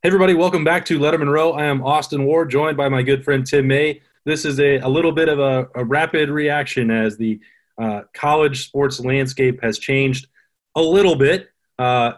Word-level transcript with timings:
Hey, 0.00 0.10
everybody, 0.10 0.34
welcome 0.34 0.62
back 0.62 0.84
to 0.84 0.98
Lettermen 1.00 1.28
Row. 1.28 1.54
I 1.54 1.64
am 1.64 1.82
Austin 1.82 2.24
Ward, 2.24 2.52
joined 2.52 2.76
by 2.76 2.88
my 2.88 3.02
good 3.02 3.24
friend 3.24 3.44
Tim 3.44 3.66
May. 3.66 4.00
This 4.24 4.44
is 4.44 4.60
a, 4.60 4.78
a 4.78 4.88
little 4.88 5.10
bit 5.10 5.28
of 5.28 5.40
a, 5.40 5.66
a 5.74 5.84
rapid 5.84 6.30
reaction 6.30 6.92
as 6.92 7.16
the 7.16 7.40
uh, 7.82 8.02
college 8.14 8.64
sports 8.64 9.00
landscape 9.00 9.60
has 9.60 9.80
changed 9.80 10.28
a 10.76 10.80
little 10.80 11.16
bit. 11.16 11.50
Uh, 11.80 12.12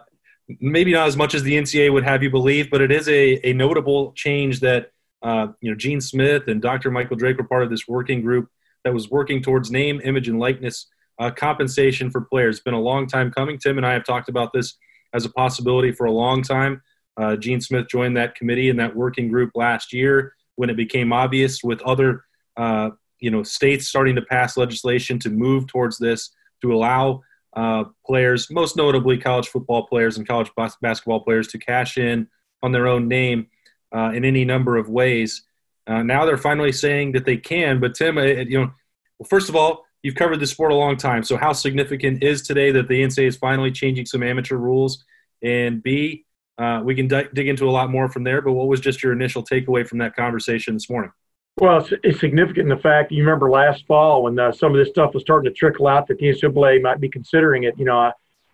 maybe 0.59 0.93
not 0.93 1.07
as 1.07 1.17
much 1.17 1.33
as 1.33 1.41
the 1.41 1.57
NCAA 1.57 1.91
would 1.91 2.03
have 2.03 2.21
you 2.21 2.29
believe, 2.29 2.69
but 2.69 2.81
it 2.81 2.91
is 2.91 3.09
a, 3.09 3.49
a 3.49 3.53
notable 3.53 4.11
change 4.11 4.59
that 4.59 4.91
uh, 5.23 5.47
you 5.59 5.71
know 5.71 5.75
Gene 5.75 6.01
Smith 6.01 6.49
and 6.49 6.61
Dr. 6.61 6.91
Michael 6.91 7.15
Drake 7.15 7.39
were 7.39 7.47
part 7.47 7.63
of 7.63 7.71
this 7.71 7.87
working 7.87 8.21
group 8.21 8.47
that 8.83 8.93
was 8.93 9.09
working 9.09 9.41
towards 9.41 9.71
name, 9.71 9.99
image, 10.03 10.29
and 10.29 10.39
likeness 10.39 10.85
uh, 11.17 11.31
compensation 11.31 12.11
for 12.11 12.21
players. 12.21 12.57
It's 12.57 12.63
been 12.63 12.75
a 12.75 12.79
long 12.79 13.07
time 13.07 13.31
coming. 13.31 13.57
Tim 13.57 13.77
and 13.77 13.87
I 13.87 13.93
have 13.93 14.03
talked 14.03 14.29
about 14.29 14.53
this 14.53 14.77
as 15.15 15.25
a 15.25 15.29
possibility 15.31 15.91
for 15.91 16.05
a 16.05 16.11
long 16.11 16.43
time. 16.43 16.83
Uh, 17.17 17.35
Gene 17.35 17.61
Smith 17.61 17.87
joined 17.89 18.17
that 18.17 18.35
committee 18.35 18.69
and 18.69 18.79
that 18.79 18.95
working 18.95 19.29
group 19.29 19.51
last 19.55 19.93
year 19.93 20.33
when 20.55 20.69
it 20.69 20.77
became 20.77 21.11
obvious 21.13 21.63
with 21.63 21.81
other 21.81 22.23
uh, 22.57 22.91
you 23.19 23.31
know 23.31 23.43
states 23.43 23.87
starting 23.87 24.15
to 24.15 24.21
pass 24.21 24.57
legislation 24.57 25.19
to 25.19 25.29
move 25.29 25.67
towards 25.67 25.97
this 25.97 26.31
to 26.61 26.73
allow 26.73 27.21
uh, 27.55 27.85
players, 28.05 28.49
most 28.49 28.77
notably 28.77 29.17
college 29.17 29.49
football 29.49 29.85
players 29.85 30.17
and 30.17 30.27
college 30.27 30.51
bas- 30.55 30.77
basketball 30.81 31.19
players, 31.19 31.47
to 31.49 31.57
cash 31.57 31.97
in 31.97 32.27
on 32.63 32.71
their 32.71 32.87
own 32.87 33.07
name 33.07 33.47
uh, 33.95 34.11
in 34.13 34.23
any 34.23 34.45
number 34.45 34.77
of 34.77 34.89
ways. 34.89 35.43
Uh, 35.87 36.03
now 36.03 36.25
they're 36.25 36.37
finally 36.37 36.71
saying 36.71 37.11
that 37.11 37.25
they 37.25 37.37
can. 37.37 37.79
But 37.79 37.95
Tim, 37.95 38.17
uh, 38.17 38.23
you 38.23 38.59
know, 38.59 38.71
well, 39.19 39.27
first 39.27 39.49
of 39.49 39.55
all, 39.55 39.85
you've 40.03 40.15
covered 40.15 40.39
the 40.39 40.47
sport 40.47 40.71
a 40.71 40.75
long 40.75 40.95
time. 40.95 41.23
So 41.23 41.35
how 41.35 41.51
significant 41.53 42.23
is 42.23 42.41
today 42.41 42.71
that 42.71 42.87
the 42.87 43.01
NCAA 43.01 43.27
is 43.27 43.37
finally 43.37 43.71
changing 43.71 44.05
some 44.05 44.23
amateur 44.23 44.55
rules? 44.55 45.03
And 45.43 45.83
B, 45.83 46.25
uh, 46.61 46.81
we 46.83 46.93
can 46.93 47.07
d- 47.07 47.27
dig 47.33 47.47
into 47.47 47.67
a 47.67 47.71
lot 47.71 47.89
more 47.89 48.07
from 48.07 48.23
there. 48.23 48.41
But 48.41 48.53
what 48.53 48.67
was 48.67 48.79
just 48.79 49.01
your 49.01 49.13
initial 49.13 49.43
takeaway 49.43 49.87
from 49.87 49.97
that 49.99 50.15
conversation 50.15 50.75
this 50.75 50.89
morning? 50.89 51.11
Well, 51.59 51.79
it's, 51.79 51.93
it's 52.03 52.19
significant 52.19 52.69
in 52.71 52.75
the 52.75 52.81
fact 52.81 53.11
you 53.11 53.23
remember 53.23 53.49
last 53.49 53.85
fall 53.87 54.23
when 54.23 54.37
uh, 54.39 54.51
some 54.51 54.71
of 54.71 54.77
this 54.77 54.89
stuff 54.89 55.13
was 55.13 55.23
starting 55.23 55.51
to 55.51 55.55
trickle 55.57 55.87
out 55.87 56.07
that 56.07 56.19
the 56.19 56.25
NCAA 56.27 56.81
might 56.81 56.99
be 56.99 57.09
considering 57.09 57.63
it. 57.63 57.73
You 57.77 57.85
know, 57.85 57.97
I, 57.97 58.11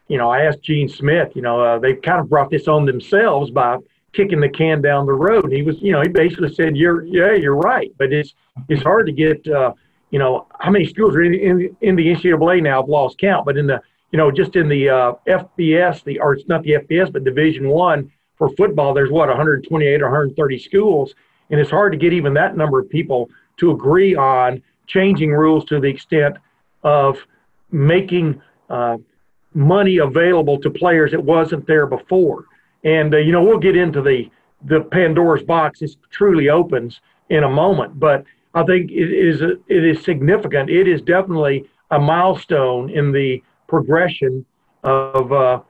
you 0.07 0.17
know, 0.17 0.29
I 0.29 0.45
asked 0.45 0.61
Gene 0.61 0.87
Smith. 0.87 1.33
You 1.35 1.41
know, 1.41 1.61
uh, 1.61 1.79
they 1.79 1.95
kind 1.95 2.19
of 2.19 2.29
brought 2.29 2.49
this 2.49 2.67
on 2.67 2.85
themselves 2.85 3.51
by 3.51 3.77
kicking 4.13 4.39
the 4.39 4.49
can 4.49 4.81
down 4.81 5.05
the 5.05 5.13
road. 5.13 5.43
And 5.43 5.53
he 5.53 5.61
was, 5.61 5.75
you 5.81 5.91
know, 5.91 6.01
he 6.01 6.07
basically 6.07 6.53
said, 6.53 6.77
"You're, 6.77 7.03
yeah, 7.03 7.33
you're 7.33 7.55
right," 7.55 7.91
but 7.97 8.13
it's 8.13 8.33
it's 8.69 8.83
hard 8.83 9.05
to 9.07 9.11
get. 9.11 9.45
Uh, 9.47 9.73
you 10.09 10.19
know, 10.19 10.47
how 10.61 10.71
many 10.71 10.85
schools 10.85 11.13
are 11.17 11.21
in, 11.21 11.33
in, 11.33 11.77
in 11.81 11.95
the 11.97 12.05
NCAA 12.15 12.63
now? 12.63 12.81
I've 12.81 12.87
lost 12.87 13.17
count, 13.17 13.45
but 13.45 13.57
in 13.57 13.67
the 13.67 13.81
you 14.11 14.17
know, 14.17 14.31
just 14.31 14.55
in 14.55 14.69
the 14.69 14.89
uh, 14.89 15.13
FBS, 15.27 16.03
the 16.03 16.19
or 16.19 16.33
it's 16.33 16.47
not 16.47 16.63
the 16.63 16.73
FBS, 16.73 17.11
but 17.11 17.23
Division 17.23 17.69
One 17.69 18.11
for 18.37 18.49
football, 18.49 18.93
there's 18.93 19.11
what 19.11 19.27
128 19.27 20.01
or 20.01 20.05
130 20.05 20.59
schools, 20.59 21.13
and 21.49 21.59
it's 21.59 21.71
hard 21.71 21.91
to 21.91 21.97
get 21.97 22.13
even 22.13 22.33
that 22.35 22.55
number 22.55 22.79
of 22.79 22.89
people 22.89 23.29
to 23.57 23.71
agree 23.71 24.15
on 24.15 24.61
changing 24.85 25.31
rules 25.31 25.65
to 25.65 25.79
the 25.79 25.87
extent 25.87 26.37
of 26.83 27.17
making 27.71 28.41
uh, 28.69 28.97
money 29.53 29.97
available 29.97 30.59
to 30.59 30.69
players 30.69 31.11
that 31.11 31.23
wasn't 31.23 31.65
there 31.67 31.87
before. 31.87 32.45
And 32.83 33.13
uh, 33.13 33.17
you 33.17 33.31
know, 33.31 33.43
we'll 33.43 33.59
get 33.59 33.75
into 33.75 34.01
the 34.01 34.29
the 34.63 34.81
Pandora's 34.81 35.43
box. 35.43 35.81
It 35.81 35.95
truly 36.09 36.49
opens 36.49 37.01
in 37.29 37.43
a 37.43 37.49
moment, 37.49 37.99
but 37.99 38.23
I 38.53 38.63
think 38.63 38.91
it 38.91 39.11
is 39.11 39.41
it 39.41 39.83
is 39.83 40.03
significant. 40.03 40.69
It 40.69 40.87
is 40.87 41.01
definitely 41.01 41.69
a 41.91 41.99
milestone 41.99 42.89
in 42.89 43.11
the 43.11 43.41
progression 43.67 44.45
of 44.83 45.31
uh, 45.31 45.61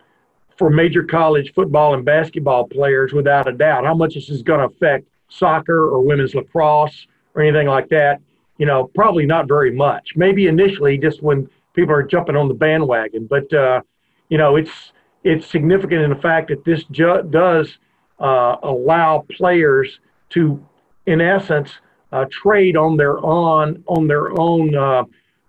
for 0.57 0.69
major 0.69 1.03
college 1.03 1.53
football 1.53 1.93
and 1.93 2.03
basketball 2.03 2.67
players, 2.67 3.13
without 3.13 3.47
a 3.47 3.53
doubt. 3.53 3.85
How 3.85 3.93
much 3.93 4.15
this 4.15 4.29
is 4.29 4.41
going 4.41 4.59
to 4.59 4.75
affect 4.75 5.07
soccer 5.29 5.89
or 5.89 6.01
women's 6.01 6.33
lacrosse 6.35 7.07
or 7.35 7.41
anything 7.41 7.67
like 7.67 7.89
that, 7.89 8.19
you 8.57 8.65
know, 8.65 8.89
probably 8.95 9.25
not 9.25 9.47
very 9.47 9.71
much. 9.71 10.13
Maybe 10.15 10.47
initially, 10.47 10.97
just 10.97 11.21
when 11.21 11.49
people 11.73 11.93
are 11.93 12.03
jumping 12.03 12.35
on 12.35 12.47
the 12.47 12.53
bandwagon, 12.53 13.27
but 13.27 13.51
uh, 13.53 13.81
you 14.29 14.37
know, 14.37 14.55
it's 14.55 14.91
it's 15.23 15.45
significant 15.45 16.01
in 16.01 16.09
the 16.09 16.21
fact 16.21 16.49
that 16.49 16.63
this 16.65 16.83
ju- 16.85 17.23
does 17.29 17.77
uh, 18.19 18.55
allow 18.63 19.25
players 19.31 19.99
to, 20.29 20.63
in 21.05 21.21
essence, 21.21 21.71
uh, 22.11 22.25
trade 22.31 22.75
on 22.75 22.97
their 22.97 23.23
own 23.23 23.83
on 23.87 24.07
their 24.07 24.39
own 24.39 24.75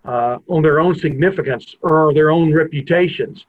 uh, 0.09 0.39
on 0.47 0.63
their 0.63 0.79
own 0.79 0.95
significance 0.95 1.75
or 1.81 2.11
their 2.15 2.31
own 2.31 2.51
reputations. 2.51 3.45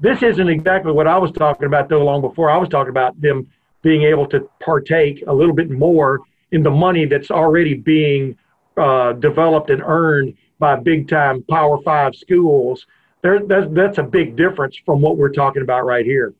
This 0.00 0.22
isn't 0.22 0.48
exactly 0.48 0.90
what 0.90 1.06
I 1.06 1.18
was 1.18 1.30
talking 1.32 1.66
about 1.66 1.90
though. 1.90 2.02
Long 2.02 2.22
before 2.22 2.50
I 2.50 2.56
was 2.56 2.70
talking 2.70 2.88
about 2.88 3.20
them 3.20 3.46
being 3.82 4.04
able 4.04 4.26
to 4.28 4.48
partake 4.60 5.22
a 5.26 5.34
little 5.34 5.54
bit 5.54 5.70
more 5.70 6.20
in 6.50 6.62
the 6.62 6.70
money 6.70 7.04
that's 7.04 7.30
already 7.30 7.74
being 7.74 8.36
uh, 8.78 9.12
developed 9.12 9.68
and 9.68 9.82
earned 9.84 10.34
by 10.58 10.76
big 10.76 11.08
time 11.08 11.42
Power 11.42 11.78
Five 11.82 12.14
schools. 12.14 12.86
There, 13.20 13.40
that's, 13.44 13.66
that's 13.72 13.98
a 13.98 14.02
big 14.02 14.34
difference 14.34 14.78
from 14.86 15.02
what 15.02 15.18
we're 15.18 15.30
talking 15.30 15.62
about 15.62 15.84
right 15.84 16.06
here. 16.06 16.32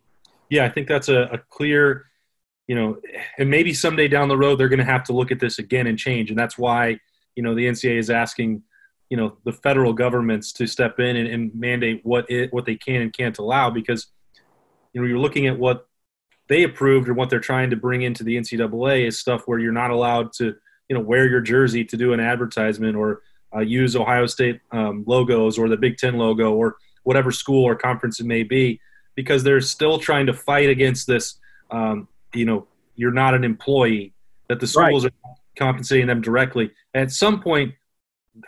Yeah, 0.48 0.64
I 0.64 0.70
think 0.70 0.88
that's 0.88 1.10
a, 1.10 1.28
a 1.30 1.38
clear, 1.38 2.06
you 2.68 2.74
know, 2.74 2.98
and 3.38 3.50
maybe 3.50 3.74
someday 3.74 4.08
down 4.08 4.28
the 4.28 4.36
road 4.36 4.56
they're 4.56 4.70
going 4.70 4.78
to 4.78 4.92
have 4.96 5.04
to 5.04 5.12
look 5.12 5.30
at 5.30 5.40
this 5.40 5.58
again 5.58 5.86
and 5.86 5.98
change, 5.98 6.30
and 6.30 6.38
that's 6.38 6.56
why 6.56 6.98
you 7.36 7.42
know 7.42 7.54
the 7.54 7.66
NCAA 7.66 7.98
is 7.98 8.08
asking 8.08 8.62
you 9.12 9.18
know 9.18 9.36
the 9.44 9.52
federal 9.52 9.92
governments 9.92 10.54
to 10.54 10.66
step 10.66 10.98
in 10.98 11.16
and, 11.16 11.28
and 11.28 11.54
mandate 11.54 12.00
what 12.02 12.24
it 12.30 12.50
what 12.50 12.64
they 12.64 12.76
can 12.76 13.02
and 13.02 13.12
can't 13.12 13.36
allow 13.36 13.68
because 13.68 14.06
you 14.94 15.00
know 15.02 15.06
you're 15.06 15.18
looking 15.18 15.46
at 15.46 15.58
what 15.58 15.86
they 16.48 16.62
approved 16.62 17.10
or 17.10 17.14
what 17.14 17.28
they're 17.28 17.38
trying 17.38 17.68
to 17.68 17.76
bring 17.76 18.02
into 18.02 18.24
the 18.24 18.38
NCAA 18.38 19.06
is 19.06 19.18
stuff 19.18 19.42
where 19.44 19.58
you're 19.58 19.70
not 19.70 19.90
allowed 19.90 20.32
to, 20.34 20.54
you 20.88 20.96
know, 20.96 21.00
wear 21.00 21.28
your 21.28 21.42
jersey 21.42 21.84
to 21.84 21.96
do 21.96 22.14
an 22.14 22.20
advertisement 22.20 22.96
or 22.96 23.20
uh, 23.54 23.60
use 23.60 23.94
Ohio 23.94 24.24
State 24.24 24.60
um, 24.70 25.04
logos 25.06 25.58
or 25.58 25.68
the 25.68 25.76
Big 25.76 25.98
Ten 25.98 26.16
logo 26.16 26.54
or 26.54 26.76
whatever 27.02 27.30
school 27.30 27.64
or 27.64 27.74
conference 27.74 28.18
it 28.18 28.26
may 28.26 28.44
be, 28.44 28.80
because 29.14 29.42
they're 29.42 29.60
still 29.60 29.98
trying 29.98 30.24
to 30.26 30.32
fight 30.32 30.70
against 30.70 31.06
this. 31.06 31.38
Um, 31.70 32.08
you 32.34 32.46
know, 32.46 32.66
you're 32.96 33.12
not 33.12 33.34
an 33.34 33.44
employee; 33.44 34.14
that 34.48 34.58
the 34.58 34.66
schools 34.66 35.04
right. 35.04 35.12
are 35.24 35.34
compensating 35.56 36.06
them 36.06 36.22
directly. 36.22 36.70
At 36.94 37.12
some 37.12 37.40
point, 37.40 37.74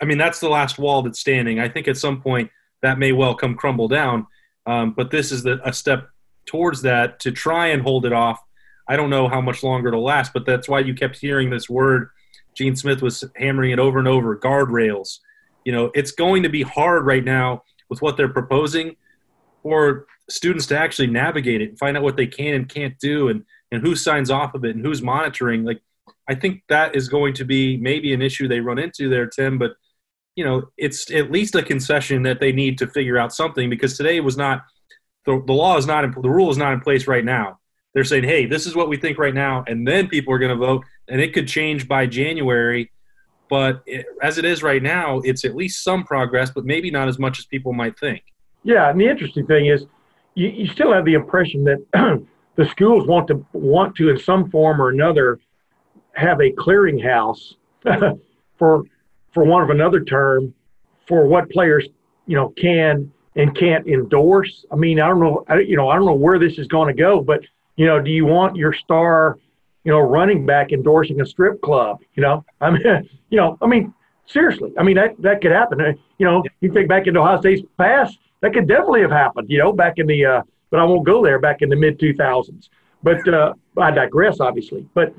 I 0.01 0.05
mean, 0.05 0.17
that's 0.17 0.39
the 0.39 0.49
last 0.49 0.77
wall 0.77 1.01
that's 1.01 1.19
standing. 1.19 1.59
I 1.59 1.69
think 1.69 1.87
at 1.87 1.97
some 1.97 2.21
point 2.21 2.49
that 2.81 2.99
may 2.99 3.11
well 3.11 3.35
come 3.35 3.55
crumble 3.55 3.87
down. 3.87 4.27
Um, 4.65 4.91
but 4.91 5.11
this 5.11 5.31
is 5.31 5.43
the, 5.43 5.59
a 5.67 5.73
step 5.73 6.09
towards 6.45 6.81
that 6.83 7.19
to 7.21 7.31
try 7.31 7.67
and 7.67 7.81
hold 7.81 8.05
it 8.05 8.13
off. 8.13 8.41
I 8.87 8.95
don't 8.95 9.09
know 9.09 9.27
how 9.27 9.41
much 9.41 9.63
longer 9.63 9.89
it'll 9.89 10.03
last, 10.03 10.33
but 10.33 10.45
that's 10.45 10.69
why 10.69 10.79
you 10.79 10.93
kept 10.93 11.17
hearing 11.17 11.49
this 11.49 11.69
word. 11.69 12.09
Gene 12.55 12.75
Smith 12.75 13.01
was 13.01 13.23
hammering 13.35 13.71
it 13.71 13.79
over 13.79 13.99
and 13.99 14.07
over 14.07 14.37
guardrails. 14.37 15.19
You 15.65 15.71
know, 15.71 15.91
it's 15.93 16.11
going 16.11 16.43
to 16.43 16.49
be 16.49 16.61
hard 16.61 17.05
right 17.05 17.23
now 17.23 17.63
with 17.89 18.01
what 18.01 18.17
they're 18.17 18.29
proposing 18.29 18.95
for 19.63 20.05
students 20.29 20.67
to 20.67 20.77
actually 20.77 21.07
navigate 21.07 21.61
it 21.61 21.69
and 21.69 21.79
find 21.79 21.97
out 21.97 22.03
what 22.03 22.17
they 22.17 22.27
can 22.27 22.53
and 22.53 22.69
can't 22.69 22.97
do 22.99 23.29
and, 23.29 23.43
and 23.71 23.81
who 23.81 23.95
signs 23.95 24.29
off 24.29 24.53
of 24.53 24.63
it 24.63 24.75
and 24.75 24.85
who's 24.85 25.01
monitoring. 25.01 25.63
Like, 25.63 25.81
I 26.27 26.35
think 26.35 26.63
that 26.69 26.95
is 26.95 27.09
going 27.09 27.33
to 27.35 27.45
be 27.45 27.77
maybe 27.77 28.13
an 28.13 28.21
issue 28.21 28.47
they 28.47 28.59
run 28.59 28.79
into 28.79 29.09
there, 29.09 29.27
Tim, 29.27 29.57
but 29.57 29.73
you 30.35 30.43
know, 30.43 30.63
it's 30.77 31.09
at 31.11 31.31
least 31.31 31.55
a 31.55 31.63
concession 31.63 32.23
that 32.23 32.39
they 32.39 32.51
need 32.51 32.77
to 32.79 32.87
figure 32.87 33.17
out 33.17 33.33
something 33.33 33.69
because 33.69 33.95
today 33.95 34.19
was 34.19 34.35
not 34.35 34.63
the, 35.25 35.41
the 35.45 35.53
law 35.53 35.77
is 35.77 35.87
not 35.87 36.03
in, 36.03 36.11
the 36.11 36.29
rule 36.29 36.51
is 36.51 36.57
not 36.57 36.73
in 36.73 36.81
place 36.81 37.07
right 37.07 37.25
now. 37.25 37.59
They're 37.93 38.03
saying, 38.03 38.25
hey, 38.25 38.45
this 38.45 38.65
is 38.65 38.75
what 38.75 38.89
we 38.89 38.97
think 38.97 39.17
right 39.17 39.33
now, 39.33 39.63
and 39.67 39.87
then 39.87 40.07
people 40.07 40.33
are 40.33 40.39
going 40.39 40.51
to 40.51 40.57
vote, 40.57 40.83
and 41.07 41.21
it 41.21 41.33
could 41.33 41.47
change 41.47 41.87
by 41.87 42.05
January. 42.05 42.91
But 43.49 43.83
it, 43.85 44.05
as 44.21 44.37
it 44.37 44.43
is 44.43 44.61
right 44.61 44.83
now, 44.83 45.19
it's 45.23 45.45
at 45.45 45.55
least 45.55 45.83
some 45.83 46.03
progress, 46.03 46.51
but 46.51 46.65
maybe 46.65 46.91
not 46.91 47.07
as 47.07 47.17
much 47.17 47.39
as 47.39 47.45
people 47.45 47.71
might 47.71 47.97
think. 47.97 48.23
Yeah, 48.63 48.89
and 48.89 48.99
the 48.99 49.07
interesting 49.07 49.47
thing 49.47 49.67
is, 49.67 49.85
you, 50.33 50.49
you 50.49 50.67
still 50.67 50.91
have 50.91 51.05
the 51.05 51.13
impression 51.13 51.63
that 51.63 51.85
the 52.55 52.65
schools 52.65 53.07
want 53.07 53.27
to 53.29 53.45
want 53.53 53.95
to, 53.95 54.09
in 54.09 54.19
some 54.19 54.51
form 54.51 54.81
or 54.81 54.89
another, 54.89 55.39
have 56.15 56.39
a 56.41 56.51
clearinghouse 56.51 57.55
for 58.57 58.83
for 59.33 59.43
one 59.43 59.61
of 59.61 59.69
another 59.69 60.03
term 60.03 60.53
for 61.07 61.25
what 61.27 61.49
players 61.49 61.87
you 62.25 62.35
know 62.35 62.49
can 62.49 63.11
and 63.35 63.55
can't 63.55 63.85
endorse. 63.87 64.65
I 64.71 64.75
mean, 64.75 64.99
I 64.99 65.07
don't 65.09 65.19
know, 65.19 65.43
I, 65.49 65.59
you 65.59 65.75
know, 65.75 65.89
I 65.89 65.95
don't 65.95 66.05
know 66.05 66.13
where 66.13 66.39
this 66.39 66.57
is 66.57 66.67
going 66.67 66.87
to 66.95 66.99
go, 66.99 67.21
but 67.21 67.41
you 67.75 67.85
know, 67.85 68.01
do 68.01 68.09
you 68.09 68.25
want 68.25 68.55
your 68.55 68.71
star, 68.71 69.37
you 69.83 69.91
know, 69.91 69.99
running 69.99 70.45
back 70.45 70.71
endorsing 70.71 71.19
a 71.19 71.25
strip 71.25 71.61
club? 71.61 71.99
You 72.15 72.23
know, 72.23 72.45
I 72.61 72.71
mean, 72.71 72.81
you 73.29 73.37
know, 73.37 73.57
I 73.61 73.67
mean, 73.67 73.93
seriously, 74.25 74.71
I 74.79 74.83
mean 74.83 74.95
that 74.95 75.21
that 75.21 75.41
could 75.41 75.51
happen. 75.51 75.81
Uh, 75.81 75.93
you 76.17 76.25
know, 76.25 76.43
you 76.61 76.71
think 76.71 76.87
back 76.87 77.07
into 77.07 77.19
Ohio 77.19 77.39
State's 77.39 77.61
past, 77.77 78.17
that 78.41 78.53
could 78.53 78.67
definitely 78.67 79.01
have 79.01 79.11
happened. 79.11 79.49
You 79.49 79.59
know, 79.59 79.73
back 79.73 79.95
in 79.97 80.07
the, 80.07 80.25
uh, 80.25 80.41
but 80.69 80.79
I 80.79 80.83
won't 80.85 81.05
go 81.05 81.23
there. 81.23 81.39
Back 81.39 81.61
in 81.61 81.69
the 81.69 81.75
mid 81.75 81.99
2000s. 81.99 82.69
But 83.03 83.27
uh, 83.27 83.53
I 83.77 83.91
digress, 83.91 84.39
obviously. 84.39 84.87
But 84.93 85.13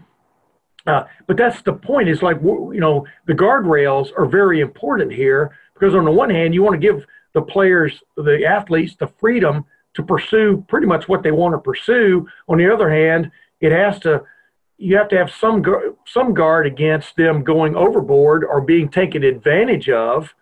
uh, 0.86 1.04
but 1.26 1.36
that's 1.36 1.62
the 1.62 1.72
point. 1.72 2.08
Is 2.08 2.22
like 2.22 2.38
you 2.42 2.80
know 2.80 3.06
the 3.26 3.32
guardrails 3.32 4.10
are 4.16 4.26
very 4.26 4.60
important 4.60 5.12
here 5.12 5.56
because 5.74 5.94
on 5.94 6.04
the 6.04 6.10
one 6.10 6.30
hand 6.30 6.54
you 6.54 6.62
want 6.62 6.74
to 6.74 6.86
give 6.86 7.04
the 7.34 7.42
players, 7.42 8.02
the 8.16 8.46
athletes, 8.46 8.96
the 8.98 9.08
freedom 9.20 9.64
to 9.94 10.02
pursue 10.02 10.64
pretty 10.68 10.86
much 10.86 11.08
what 11.08 11.22
they 11.22 11.32
want 11.32 11.54
to 11.54 11.58
pursue. 11.58 12.26
On 12.48 12.58
the 12.58 12.72
other 12.72 12.90
hand, 12.90 13.30
it 13.60 13.72
has 13.72 13.98
to 14.00 14.22
you 14.78 14.96
have 14.96 15.08
to 15.08 15.16
have 15.16 15.30
some 15.30 15.64
some 16.06 16.34
guard 16.34 16.66
against 16.66 17.16
them 17.16 17.42
going 17.42 17.74
overboard 17.74 18.44
or 18.44 18.60
being 18.60 18.88
taken 18.88 19.24
advantage 19.24 19.88
of 19.88 20.34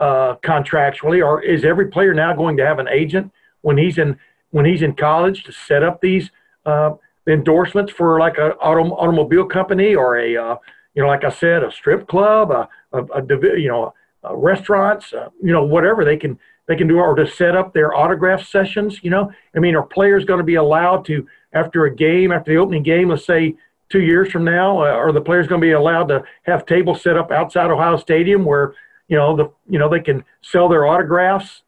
uh, 0.00 0.36
contractually. 0.42 1.24
Or 1.24 1.42
is 1.42 1.64
every 1.64 1.88
player 1.88 2.14
now 2.14 2.34
going 2.34 2.56
to 2.56 2.66
have 2.66 2.78
an 2.78 2.88
agent 2.88 3.30
when 3.60 3.78
he's 3.78 3.98
in 3.98 4.18
when 4.50 4.64
he's 4.64 4.82
in 4.82 4.94
college 4.94 5.44
to 5.44 5.52
set 5.52 5.82
up 5.82 6.00
these 6.00 6.30
uh, 6.64 6.92
endorsements 7.26 7.92
for 7.92 8.18
like 8.18 8.38
a 8.38 8.54
auto, 8.56 8.90
automobile 8.94 9.44
company 9.44 9.94
or 9.94 10.18
a 10.18 10.36
uh, 10.36 10.56
you 10.94 11.02
know 11.02 11.08
like 11.08 11.24
I 11.24 11.30
said 11.30 11.62
a 11.62 11.70
strip 11.70 12.08
club, 12.08 12.50
a, 12.50 12.68
a, 12.92 13.02
a 13.02 13.58
you 13.58 13.68
know 13.68 13.94
restaurants, 14.30 15.12
uh, 15.12 15.28
you 15.42 15.52
know 15.52 15.64
whatever 15.64 16.04
they 16.04 16.16
can 16.16 16.38
they 16.68 16.76
can 16.76 16.88
do 16.88 16.98
or 16.98 17.14
to 17.14 17.26
set 17.26 17.56
up 17.56 17.74
their 17.74 17.94
autograph 17.94 18.46
sessions. 18.46 19.00
You 19.02 19.10
know, 19.10 19.30
I 19.54 19.58
mean, 19.58 19.74
are 19.74 19.82
players 19.82 20.24
going 20.24 20.38
to 20.38 20.44
be 20.44 20.54
allowed 20.54 21.04
to 21.06 21.26
after 21.52 21.84
a 21.84 21.94
game 21.94 22.32
after 22.32 22.52
the 22.52 22.58
opening 22.58 22.82
game, 22.82 23.08
let's 23.08 23.26
say 23.26 23.54
two 23.90 24.00
years 24.00 24.30
from 24.30 24.44
now? 24.44 24.78
Uh, 24.78 24.90
are 24.90 25.12
the 25.12 25.20
players 25.20 25.46
going 25.46 25.60
to 25.60 25.66
be 25.66 25.72
allowed 25.72 26.08
to 26.08 26.24
have 26.42 26.66
tables 26.66 27.02
set 27.02 27.16
up 27.16 27.30
outside 27.30 27.70
Ohio 27.70 27.96
Stadium 27.96 28.44
where 28.44 28.74
you 29.08 29.16
know 29.16 29.36
the 29.36 29.50
you 29.68 29.78
know 29.78 29.88
they 29.88 30.00
can 30.00 30.24
sell 30.40 30.68
their 30.68 30.86
autographs? 30.86 31.62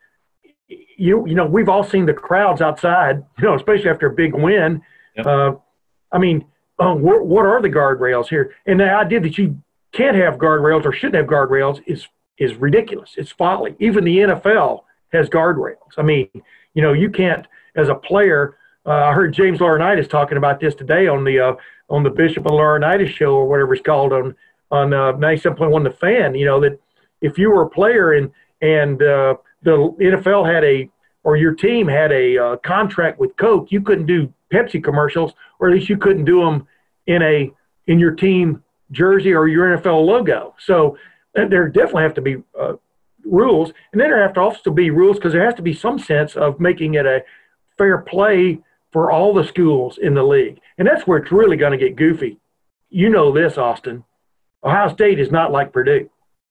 You 0.68 1.26
you 1.26 1.34
know 1.34 1.46
we've 1.46 1.68
all 1.68 1.84
seen 1.84 2.06
the 2.06 2.14
crowds 2.14 2.60
outside, 2.60 3.24
you 3.38 3.44
know, 3.44 3.54
especially 3.54 3.90
after 3.90 4.06
a 4.06 4.14
big 4.14 4.34
win. 4.34 4.82
Uh, 5.18 5.52
I 6.12 6.18
mean, 6.18 6.44
uh, 6.78 6.94
what, 6.94 7.26
what 7.26 7.46
are 7.46 7.62
the 7.62 7.68
guardrails 7.68 8.28
here? 8.28 8.54
And 8.66 8.80
the 8.80 8.92
idea 8.92 9.20
that 9.20 9.38
you 9.38 9.60
can't 9.92 10.16
have 10.16 10.34
guardrails 10.36 10.84
or 10.84 10.92
shouldn't 10.92 11.16
have 11.16 11.26
guardrails 11.26 11.82
is 11.86 12.08
is 12.36 12.56
ridiculous. 12.56 13.14
It's 13.16 13.30
folly. 13.30 13.76
Even 13.78 14.04
the 14.04 14.18
NFL 14.18 14.82
has 15.12 15.28
guardrails. 15.28 15.76
I 15.96 16.02
mean, 16.02 16.28
you 16.74 16.82
know, 16.82 16.92
you 16.92 17.08
can't 17.08 17.46
as 17.76 17.88
a 17.88 17.94
player. 17.94 18.56
Uh, 18.86 18.90
I 18.90 19.12
heard 19.12 19.32
James 19.32 19.60
Laurinaitis 19.60 20.10
talking 20.10 20.36
about 20.36 20.58
this 20.58 20.74
today 20.74 21.06
on 21.06 21.24
the 21.24 21.38
uh, 21.38 21.54
on 21.88 22.02
the 22.02 22.10
Bishop 22.10 22.44
and 22.46 22.54
Laurinaitis 22.54 23.08
show 23.08 23.34
or 23.34 23.48
whatever 23.48 23.74
it's 23.74 23.82
called 23.84 24.12
on 24.12 24.34
on 24.70 24.92
uh, 24.92 25.12
97.1 25.12 25.84
The 25.84 25.90
Fan. 25.90 26.34
You 26.34 26.46
know 26.46 26.60
that 26.60 26.78
if 27.20 27.38
you 27.38 27.50
were 27.50 27.62
a 27.62 27.70
player 27.70 28.12
and 28.12 28.30
and 28.60 29.00
uh, 29.00 29.36
the 29.62 29.76
NFL 30.00 30.52
had 30.52 30.64
a 30.64 30.90
or 31.22 31.36
your 31.36 31.54
team 31.54 31.86
had 31.86 32.12
a 32.12 32.36
uh, 32.36 32.56
contract 32.58 33.18
with 33.18 33.36
Coke, 33.36 33.70
you 33.70 33.80
couldn't 33.80 34.06
do 34.06 34.32
Pepsi 34.52 34.82
commercials, 34.82 35.32
or 35.58 35.68
at 35.68 35.74
least 35.74 35.88
you 35.88 35.96
couldn't 35.96 36.24
do 36.24 36.40
them 36.40 36.66
in 37.06 37.22
a 37.22 37.50
in 37.86 37.98
your 37.98 38.12
team 38.12 38.62
jersey 38.90 39.32
or 39.32 39.46
your 39.46 39.76
NFL 39.76 40.06
logo. 40.06 40.54
So 40.58 40.96
uh, 41.36 41.46
there 41.48 41.68
definitely 41.68 42.04
have 42.04 42.14
to 42.14 42.22
be 42.22 42.36
uh, 42.58 42.74
rules, 43.24 43.72
and 43.92 44.00
then 44.00 44.10
there 44.10 44.22
have 44.22 44.34
to 44.34 44.40
also 44.40 44.70
be 44.70 44.90
rules 44.90 45.16
because 45.16 45.32
there 45.32 45.44
has 45.44 45.54
to 45.54 45.62
be 45.62 45.74
some 45.74 45.98
sense 45.98 46.36
of 46.36 46.60
making 46.60 46.94
it 46.94 47.06
a 47.06 47.24
fair 47.76 47.98
play 47.98 48.60
for 48.92 49.10
all 49.10 49.34
the 49.34 49.44
schools 49.44 49.98
in 49.98 50.14
the 50.14 50.22
league. 50.22 50.60
And 50.78 50.86
that's 50.86 51.06
where 51.06 51.18
it's 51.18 51.32
really 51.32 51.56
going 51.56 51.72
to 51.72 51.84
get 51.84 51.96
goofy. 51.96 52.38
You 52.90 53.10
know 53.10 53.32
this, 53.32 53.58
Austin. 53.58 54.04
Ohio 54.62 54.92
State 54.92 55.18
is 55.18 55.32
not 55.32 55.50
like 55.50 55.72
Purdue. 55.72 56.08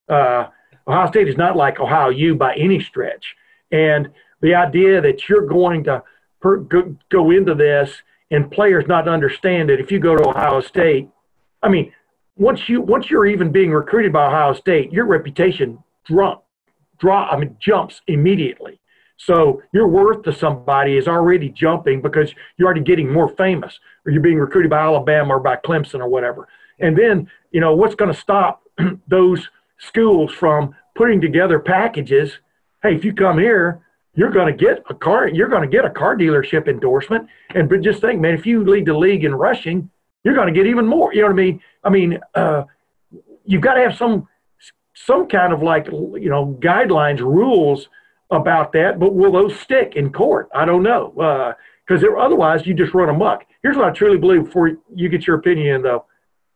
Uh, 0.08 0.48
Ohio 0.86 1.08
State 1.08 1.28
is 1.28 1.38
not 1.38 1.56
like 1.56 1.80
Ohio 1.80 2.10
U 2.10 2.34
by 2.34 2.54
any 2.54 2.80
stretch. 2.80 3.34
And 3.72 4.10
the 4.42 4.54
idea 4.54 5.00
that 5.00 5.26
you're 5.28 5.46
going 5.46 5.84
to 5.84 6.02
per, 6.44 6.58
go, 6.58 6.94
go 7.10 7.30
into 7.30 7.54
this 7.54 7.90
and 8.30 8.50
players 8.50 8.84
not 8.86 9.08
understand 9.08 9.70
it 9.70 9.80
if 9.80 9.90
you 9.90 9.98
go 9.98 10.14
to 10.14 10.28
Ohio 10.28 10.60
State, 10.60 11.08
I 11.62 11.70
mean, 11.70 11.92
once 12.36 12.68
you 12.68 12.82
once 12.82 13.10
you're 13.10 13.26
even 13.26 13.50
being 13.50 13.70
recruited 13.70 14.12
by 14.12 14.26
Ohio 14.26 14.52
State, 14.52 14.92
your 14.92 15.06
reputation 15.06 15.82
drop, 16.04 16.46
drop 16.98 17.32
I 17.32 17.38
mean 17.38 17.56
jumps 17.58 18.02
immediately. 18.06 18.78
So 19.16 19.62
your 19.72 19.88
worth 19.88 20.22
to 20.24 20.34
somebody 20.34 20.98
is 20.98 21.08
already 21.08 21.48
jumping 21.48 22.02
because 22.02 22.34
you're 22.58 22.66
already 22.66 22.82
getting 22.82 23.10
more 23.10 23.34
famous, 23.36 23.78
or 24.04 24.12
you're 24.12 24.20
being 24.20 24.38
recruited 24.38 24.70
by 24.70 24.80
Alabama 24.80 25.36
or 25.36 25.40
by 25.40 25.56
Clemson 25.56 26.00
or 26.00 26.08
whatever. 26.08 26.48
And 26.80 26.98
then, 26.98 27.30
you 27.52 27.60
know, 27.60 27.74
what's 27.74 27.94
going 27.94 28.12
to 28.12 28.20
stop 28.20 28.64
those 29.08 29.48
schools 29.78 30.32
from 30.32 30.74
putting 30.96 31.20
together 31.20 31.60
packages? 31.60 32.32
Hey, 32.82 32.96
if 32.96 33.04
you 33.04 33.14
come 33.14 33.38
here, 33.38 33.83
you're 34.14 34.30
going 34.30 34.46
to 34.46 34.64
get 34.64 34.82
a 34.88 34.94
car. 34.94 35.28
You're 35.28 35.48
going 35.48 35.68
to 35.68 35.68
get 35.68 35.84
a 35.84 35.90
car 35.90 36.16
dealership 36.16 36.68
endorsement. 36.68 37.28
And 37.54 37.68
but 37.68 37.82
just 37.82 38.00
think, 38.00 38.20
man, 38.20 38.34
if 38.34 38.46
you 38.46 38.64
lead 38.64 38.86
the 38.86 38.94
league 38.94 39.24
in 39.24 39.34
rushing, 39.34 39.90
you're 40.22 40.34
going 40.34 40.52
to 40.52 40.54
get 40.54 40.66
even 40.66 40.86
more. 40.86 41.12
You 41.12 41.22
know 41.22 41.28
what 41.28 41.32
I 41.32 41.36
mean? 41.36 41.60
I 41.82 41.90
mean, 41.90 42.18
uh, 42.34 42.64
you've 43.44 43.62
got 43.62 43.74
to 43.74 43.80
have 43.80 43.96
some 43.96 44.28
some 44.94 45.26
kind 45.26 45.52
of 45.52 45.62
like 45.62 45.86
you 45.86 46.28
know 46.30 46.56
guidelines, 46.60 47.20
rules 47.20 47.88
about 48.30 48.72
that, 48.72 48.98
but 48.98 49.14
will 49.14 49.32
those 49.32 49.58
stick 49.58 49.94
in 49.96 50.12
court? 50.12 50.48
I 50.54 50.64
don't 50.64 50.82
know. 50.82 51.12
Because 51.86 52.02
uh, 52.04 52.18
otherwise, 52.18 52.66
you 52.66 52.74
just 52.74 52.94
run 52.94 53.08
amok. 53.08 53.44
Here's 53.62 53.76
what 53.76 53.86
I 53.86 53.90
truly 53.90 54.18
believe 54.18 54.44
before 54.44 54.72
you 54.94 55.08
get 55.08 55.26
your 55.26 55.36
opinion 55.36 55.76
in, 55.76 55.82
though. 55.82 56.06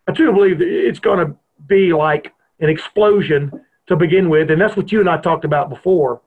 I 0.09 0.13
truly 0.13 0.33
believe 0.33 0.63
it's 0.63 1.01
going 1.01 1.27
to 1.27 1.37
be 1.67 1.93
like 1.93 2.33
an 2.61 2.69
explosion 2.69 3.53
to 3.89 3.97
begin 3.97 4.29
with. 4.29 4.51
And 4.51 4.61
that's 4.61 4.77
what 4.77 4.93
you 4.93 5.01
and 5.01 5.09
I 5.09 5.19
talked 5.19 5.45
about 5.45 5.69
before. 5.69 6.21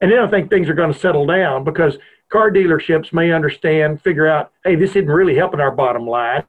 And 0.00 0.10
then 0.10 0.18
I 0.18 0.28
think 0.28 0.50
things 0.50 0.68
are 0.68 0.74
going 0.74 0.92
to 0.92 0.98
settle 0.98 1.26
down 1.26 1.64
because 1.64 1.98
car 2.28 2.50
dealerships 2.50 3.12
may 3.12 3.32
understand, 3.32 4.02
figure 4.02 4.26
out, 4.26 4.52
hey, 4.64 4.76
this 4.76 4.90
isn't 4.90 5.06
really 5.06 5.34
helping 5.34 5.60
our 5.60 5.70
bottom 5.70 6.06
line. 6.06 6.44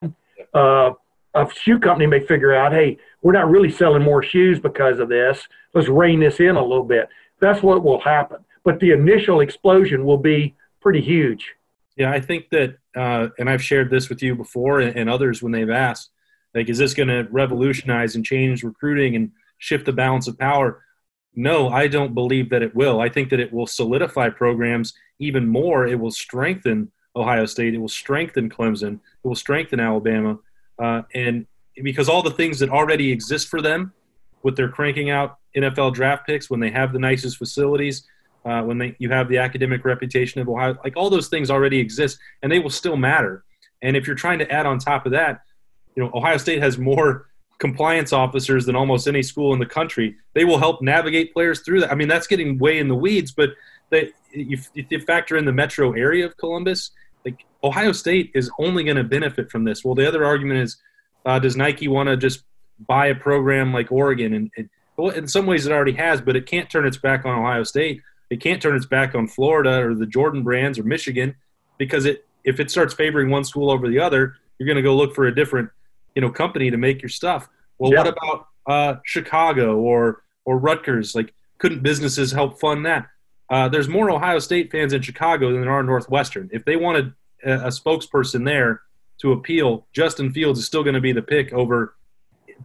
Uh, 0.53 0.91
a 1.33 1.47
shoe 1.53 1.79
company 1.79 2.07
may 2.07 2.19
figure 2.19 2.53
out, 2.53 2.73
hey, 2.73 2.97
we're 3.21 3.31
not 3.31 3.49
really 3.49 3.71
selling 3.71 4.03
more 4.03 4.23
shoes 4.23 4.59
because 4.59 4.99
of 4.99 5.09
this. 5.09 5.47
Let's 5.73 5.88
rein 5.88 6.19
this 6.19 6.39
in 6.39 6.55
a 6.55 6.61
little 6.61 6.83
bit. 6.83 7.09
That's 7.39 7.61
what 7.61 7.83
will 7.83 7.99
happen. 7.99 8.38
But 8.63 8.79
the 8.79 8.91
initial 8.91 9.41
explosion 9.41 10.03
will 10.03 10.17
be 10.17 10.55
pretty 10.81 11.01
huge. 11.01 11.53
Yeah, 11.95 12.11
I 12.11 12.19
think 12.19 12.49
that, 12.49 12.77
uh, 12.95 13.29
and 13.39 13.49
I've 13.49 13.63
shared 13.63 13.89
this 13.89 14.09
with 14.09 14.21
you 14.21 14.35
before 14.35 14.81
and, 14.81 14.95
and 14.95 15.09
others 15.09 15.41
when 15.41 15.51
they've 15.51 15.69
asked, 15.69 16.09
like, 16.53 16.69
is 16.69 16.79
this 16.79 16.94
going 16.94 17.09
to 17.09 17.27
revolutionize 17.31 18.15
and 18.15 18.25
change 18.25 18.63
recruiting 18.63 19.15
and 19.15 19.31
shift 19.57 19.85
the 19.85 19.94
balance 19.94 20.27
of 20.27 20.38
power? 20.38 20.83
No, 21.37 21.69
I 21.69 21.87
don't 21.87 22.15
believe 22.15 22.49
that 22.49 22.63
it 22.63 22.75
will. 22.75 22.99
I 22.99 23.09
think 23.09 23.29
that 23.29 23.39
it 23.39 23.53
will 23.53 23.67
solidify 23.67 24.29
programs 24.29 24.93
even 25.19 25.47
more. 25.47 25.85
It 25.85 25.99
will 25.99 26.09
strengthen 26.09 26.91
Ohio 27.15 27.45
State. 27.45 27.75
It 27.75 27.77
will 27.77 27.87
strengthen 27.87 28.49
Clemson. 28.49 28.95
It 28.95 29.27
will 29.27 29.35
strengthen 29.35 29.79
Alabama. 29.79 30.39
Uh, 30.79 31.03
and 31.13 31.45
because 31.83 32.09
all 32.09 32.23
the 32.23 32.31
things 32.31 32.57
that 32.57 32.71
already 32.71 33.11
exist 33.11 33.49
for 33.49 33.61
them 33.61 33.93
with 34.41 34.55
their 34.55 34.67
cranking 34.67 35.11
out 35.11 35.37
NFL 35.55 35.93
draft 35.93 36.25
picks, 36.25 36.49
when 36.49 36.59
they 36.59 36.71
have 36.71 36.91
the 36.91 36.99
nicest 36.99 37.37
facilities, 37.37 38.07
uh, 38.43 38.63
when 38.63 38.79
they 38.79 38.95
you 38.97 39.11
have 39.11 39.29
the 39.29 39.37
academic 39.37 39.85
reputation 39.85 40.41
of 40.41 40.49
Ohio, 40.49 40.75
like 40.83 40.97
all 40.97 41.11
those 41.11 41.27
things 41.27 41.51
already 41.51 41.79
exist, 41.79 42.17
and 42.41 42.51
they 42.51 42.57
will 42.57 42.71
still 42.71 42.97
matter. 42.97 43.43
And 43.83 43.95
if 43.95 44.07
you're 44.07 44.15
trying 44.15 44.39
to 44.39 44.51
add 44.51 44.65
on 44.65 44.79
top 44.79 45.05
of 45.05 45.11
that, 45.11 45.41
you 45.95 46.03
know, 46.03 46.09
Ohio 46.15 46.37
State 46.37 46.63
has 46.63 46.79
more 46.79 47.27
compliance 47.59 48.14
officers 48.14 48.66
than 48.66 48.76
almost 48.76 49.07
any 49.07 49.23
school 49.23 49.54
in 49.54 49.59
the 49.59 49.66
country. 49.66 50.16
They 50.33 50.45
will 50.45 50.59
help 50.59 50.81
navigate 50.81 51.33
players 51.33 51.61
through 51.61 51.81
that. 51.81 51.92
I 51.92 51.95
mean, 51.95 52.07
that's 52.07 52.28
getting 52.28 52.57
way 52.57 52.78
in 52.78 52.87
the 52.87 52.95
weeds, 52.95 53.31
but 53.31 53.49
they, 53.90 54.11
if 54.31 54.69
you 54.76 54.99
factor 54.99 55.37
in 55.37 55.45
the 55.45 55.54
metro 55.54 55.94
area 55.94 56.26
of 56.26 56.37
Columbus, 56.37 56.92
like 57.26 57.45
Ohio 57.64 57.92
State 57.92 58.31
is 58.35 58.52
only 58.59 58.83
going 58.83 58.97
to 58.97 59.04
benefit 59.04 59.49
from 59.49 59.64
this. 59.64 59.83
Well, 59.83 59.95
the 59.95 60.07
other 60.07 60.23
argument 60.26 60.59
is, 60.59 60.78
uh, 61.26 61.40
does 61.40 61.56
Nike 61.56 61.87
want 61.87 62.09
to 62.09 62.18
just 62.18 62.44
buy 62.87 63.07
a 63.07 63.16
program 63.16 63.73
like 63.73 63.92
Oregon? 63.92 64.33
And, 64.33 64.52
and 64.56 64.69
well, 64.95 65.09
in 65.09 65.28
some 65.28 65.45
ways 65.45 65.66
it 65.66 65.71
already 65.71 65.94
has, 65.94 66.21
but 66.21 66.35
it 66.35 66.45
can't 66.45 66.69
turn 66.69 66.85
its 66.85 66.97
back 66.97 67.26
on 67.26 67.40
Ohio 67.40 67.64
State. 67.64 68.02
It 68.30 68.42
can't 68.42 68.61
turn 68.61 68.76
its 68.76 68.85
back 68.85 69.16
on 69.16 69.28
Florida 69.28 69.81
or 69.83 69.95
the 69.95 70.06
Jordan 70.06 70.44
brands 70.44 70.78
or 70.78 70.83
Michigan 70.83 71.35
because 71.78 72.06
it 72.06 72.26
if 72.44 72.59
it 72.59 72.71
starts 72.71 72.94
favoring 72.94 73.30
one 73.30 73.44
school 73.44 73.69
over 73.69 73.90
the 73.90 73.99
other, 73.99 74.35
you're 74.57 74.68
going 74.68 74.78
to 74.78 74.81
go 74.81 74.95
look 74.95 75.14
for 75.14 75.26
a 75.26 75.35
different 75.35 75.69
you 76.18 76.21
know 76.21 76.31
company 76.31 76.71
to 76.71 76.78
make 76.78 77.00
your 77.00 77.09
stuff. 77.09 77.47
Well, 77.78 77.94
yeah. 77.94 78.00
what 78.00 78.07
about 78.07 78.47
uh, 78.66 78.95
Chicago 79.06 79.78
or 79.78 80.24
or 80.45 80.57
Rutgers? 80.57 81.14
Like, 81.14 81.31
couldn't 81.59 81.83
businesses 81.83 82.31
help 82.31 82.59
fund 82.59 82.88
that? 82.88 83.06
Uh, 83.52 83.69
there's 83.69 83.88
more 83.88 84.09
Ohio 84.09 84.40
State 84.40 84.71
fans 84.71 84.94
in 84.94 85.04
Chicago 85.04 85.52
than 85.52 85.62
there 85.62 85.71
are 85.71 85.83
Northwestern. 85.83 86.50
If 86.52 86.66
they 86.66 86.76
wanted 86.76 87.14
a, 87.45 87.52
a 87.52 87.68
spokesperson 87.68 88.45
there 88.45 88.81
to 89.19 89.33
appeal, 89.33 89.86
Justin 89.94 90.33
Fields 90.33 90.57
is 90.57 90.66
still 90.66 90.81
going 90.81 90.95
to 90.95 91.02
be 91.02 91.12
the 91.12 91.21
pick 91.21 91.54
over 91.54 91.94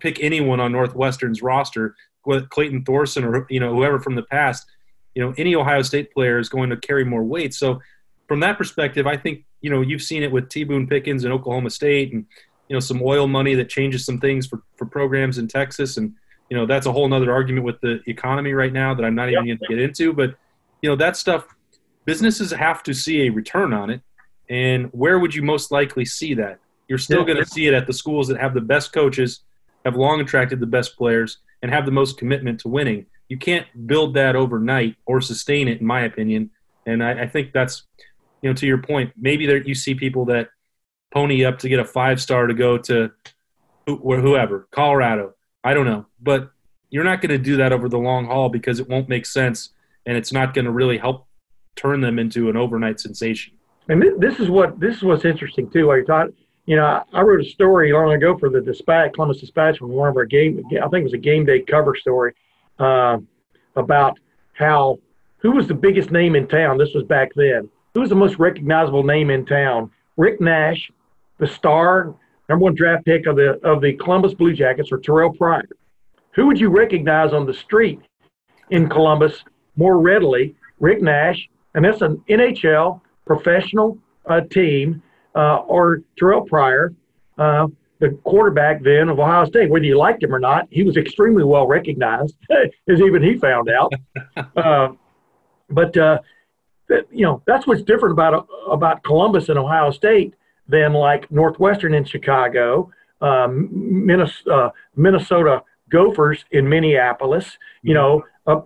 pick 0.00 0.18
anyone 0.22 0.58
on 0.58 0.72
Northwestern's 0.72 1.42
roster, 1.42 1.94
Clayton 2.24 2.84
Thorson 2.84 3.22
or 3.22 3.46
you 3.50 3.60
know 3.60 3.74
whoever 3.74 4.00
from 4.00 4.14
the 4.14 4.22
past. 4.22 4.64
You 5.14 5.22
know, 5.22 5.34
any 5.36 5.54
Ohio 5.54 5.82
State 5.82 6.14
player 6.14 6.38
is 6.38 6.48
going 6.48 6.70
to 6.70 6.78
carry 6.78 7.04
more 7.04 7.22
weight. 7.22 7.52
So, 7.52 7.82
from 8.28 8.40
that 8.40 8.56
perspective, 8.56 9.06
I 9.06 9.18
think 9.18 9.44
you 9.60 9.68
know 9.68 9.82
you've 9.82 10.00
seen 10.00 10.22
it 10.22 10.32
with 10.32 10.48
T. 10.48 10.64
Boone 10.64 10.86
Pickens 10.86 11.26
in 11.26 11.32
Oklahoma 11.32 11.68
State, 11.68 12.14
and 12.14 12.24
you 12.72 12.76
know 12.76 12.80
some 12.80 13.02
oil 13.02 13.28
money 13.28 13.54
that 13.54 13.68
changes 13.68 14.06
some 14.06 14.18
things 14.18 14.46
for 14.46 14.62
for 14.76 14.86
programs 14.86 15.36
in 15.36 15.46
Texas, 15.46 15.98
and 15.98 16.14
you 16.48 16.56
know 16.56 16.64
that's 16.64 16.86
a 16.86 16.92
whole 16.92 17.12
other 17.12 17.30
argument 17.30 17.66
with 17.66 17.78
the 17.82 18.00
economy 18.06 18.54
right 18.54 18.72
now 18.72 18.94
that 18.94 19.04
I'm 19.04 19.14
not 19.14 19.28
even 19.28 19.44
going 19.44 19.58
to 19.58 19.66
get 19.68 19.78
into. 19.78 20.14
But 20.14 20.36
you 20.80 20.88
know 20.88 20.96
that 20.96 21.18
stuff, 21.18 21.44
businesses 22.06 22.50
have 22.50 22.82
to 22.84 22.94
see 22.94 23.26
a 23.26 23.28
return 23.28 23.74
on 23.74 23.90
it, 23.90 24.00
and 24.48 24.86
where 24.92 25.18
would 25.18 25.34
you 25.34 25.42
most 25.42 25.70
likely 25.70 26.06
see 26.06 26.32
that? 26.32 26.60
You're 26.88 26.96
still 26.96 27.20
yeah. 27.20 27.34
going 27.34 27.44
to 27.44 27.50
see 27.50 27.66
it 27.66 27.74
at 27.74 27.86
the 27.86 27.92
schools 27.92 28.26
that 28.28 28.40
have 28.40 28.54
the 28.54 28.62
best 28.62 28.94
coaches, 28.94 29.40
have 29.84 29.94
long 29.94 30.22
attracted 30.22 30.58
the 30.58 30.66
best 30.66 30.96
players, 30.96 31.40
and 31.60 31.70
have 31.70 31.84
the 31.84 31.92
most 31.92 32.16
commitment 32.16 32.58
to 32.60 32.68
winning. 32.68 33.04
You 33.28 33.36
can't 33.36 33.66
build 33.86 34.14
that 34.14 34.34
overnight 34.34 34.96
or 35.04 35.20
sustain 35.20 35.68
it, 35.68 35.82
in 35.82 35.86
my 35.86 36.04
opinion. 36.04 36.48
And 36.86 37.04
I, 37.04 37.24
I 37.24 37.28
think 37.28 37.52
that's, 37.52 37.82
you 38.40 38.48
know, 38.48 38.54
to 38.54 38.66
your 38.66 38.78
point, 38.78 39.12
maybe 39.14 39.46
there 39.46 39.58
you 39.58 39.74
see 39.74 39.94
people 39.94 40.24
that 40.26 40.48
pony 41.12 41.44
up 41.44 41.58
to 41.60 41.68
get 41.68 41.78
a 41.78 41.84
five 41.84 42.20
star 42.20 42.46
to 42.46 42.54
go 42.54 42.78
to 42.78 43.10
whoever, 43.86 44.68
Colorado. 44.70 45.34
I 45.62 45.74
don't 45.74 45.86
know, 45.86 46.06
but 46.20 46.50
you're 46.90 47.04
not 47.04 47.20
going 47.20 47.30
to 47.30 47.38
do 47.38 47.56
that 47.56 47.72
over 47.72 47.88
the 47.88 47.98
long 47.98 48.26
haul 48.26 48.48
because 48.48 48.80
it 48.80 48.88
won't 48.88 49.08
make 49.08 49.26
sense 49.26 49.70
and 50.06 50.16
it's 50.16 50.32
not 50.32 50.54
going 50.54 50.64
to 50.64 50.70
really 50.70 50.98
help 50.98 51.26
turn 51.76 52.00
them 52.00 52.18
into 52.18 52.50
an 52.50 52.56
overnight 52.56 53.00
sensation. 53.00 53.54
And 53.88 54.02
this 54.18 54.38
is 54.38 54.48
what 54.48 54.78
this 54.78 54.96
is 54.96 55.02
what's 55.02 55.24
interesting 55.24 55.68
too. 55.70 55.86
Like 55.86 56.06
thought, 56.06 56.28
you 56.66 56.76
know, 56.76 57.02
I 57.12 57.20
wrote 57.22 57.40
a 57.40 57.48
story 57.48 57.92
long 57.92 58.12
ago 58.12 58.38
for 58.38 58.48
the 58.48 58.60
Dispatch, 58.60 59.14
Columbus 59.14 59.40
Dispatch, 59.40 59.78
from 59.78 59.90
one 59.90 60.08
of 60.08 60.16
our 60.16 60.24
game. 60.24 60.62
I 60.70 60.88
think 60.88 61.00
it 61.00 61.04
was 61.04 61.12
a 61.12 61.18
game 61.18 61.44
day 61.44 61.60
cover 61.62 61.96
story 61.96 62.34
uh, 62.78 63.18
about 63.74 64.18
how 64.52 64.98
who 65.38 65.52
was 65.52 65.66
the 65.66 65.74
biggest 65.74 66.10
name 66.12 66.36
in 66.36 66.46
town. 66.46 66.78
This 66.78 66.94
was 66.94 67.04
back 67.04 67.32
then. 67.34 67.68
Who 67.94 68.00
was 68.00 68.08
the 68.08 68.16
most 68.16 68.38
recognizable 68.38 69.02
name 69.02 69.30
in 69.30 69.44
town? 69.44 69.90
Rick 70.16 70.40
Nash, 70.40 70.90
the 71.42 71.48
star, 71.48 72.14
number 72.48 72.62
one 72.62 72.74
draft 72.74 73.04
pick 73.04 73.26
of 73.26 73.34
the 73.34 73.58
of 73.64 73.82
the 73.82 73.94
Columbus 73.94 74.32
Blue 74.32 74.54
Jackets, 74.54 74.92
or 74.92 74.98
Terrell 74.98 75.32
Pryor. 75.32 75.68
Who 76.34 76.46
would 76.46 76.58
you 76.58 76.68
recognize 76.68 77.32
on 77.32 77.46
the 77.46 77.52
street 77.52 78.00
in 78.70 78.88
Columbus 78.88 79.42
more 79.76 79.98
readily? 79.98 80.54
Rick 80.78 81.02
Nash, 81.02 81.48
and 81.74 81.84
that's 81.84 82.00
an 82.00 82.22
NHL 82.28 83.00
professional 83.26 83.98
uh, 84.26 84.42
team, 84.42 85.02
uh, 85.34 85.56
or 85.56 86.02
Terrell 86.16 86.42
Pryor, 86.42 86.94
uh, 87.38 87.66
the 87.98 88.10
quarterback 88.22 88.82
then 88.84 89.08
of 89.08 89.18
Ohio 89.18 89.44
State. 89.44 89.68
Whether 89.68 89.86
you 89.86 89.98
liked 89.98 90.22
him 90.22 90.32
or 90.32 90.40
not, 90.40 90.68
he 90.70 90.84
was 90.84 90.96
extremely 90.96 91.42
well 91.42 91.66
recognized, 91.66 92.36
as 92.88 93.00
even 93.00 93.22
he 93.22 93.36
found 93.36 93.68
out. 93.68 93.92
Uh, 94.56 94.92
but 95.68 95.96
uh, 95.96 96.18
you 97.10 97.24
know 97.24 97.42
that's 97.46 97.66
what's 97.66 97.82
different 97.82 98.12
about 98.12 98.46
about 98.68 99.02
Columbus 99.02 99.48
and 99.48 99.58
Ohio 99.58 99.90
State 99.90 100.34
than 100.68 100.92
like 100.92 101.30
Northwestern 101.30 101.94
in 101.94 102.04
Chicago, 102.04 102.90
um, 103.20 103.68
Minnesota, 103.72 104.50
uh, 104.50 104.70
Minnesota 104.96 105.62
Gophers 105.90 106.44
in 106.50 106.68
Minneapolis. 106.68 107.58
You 107.82 107.94
know, 107.94 108.24
uh, 108.46 108.60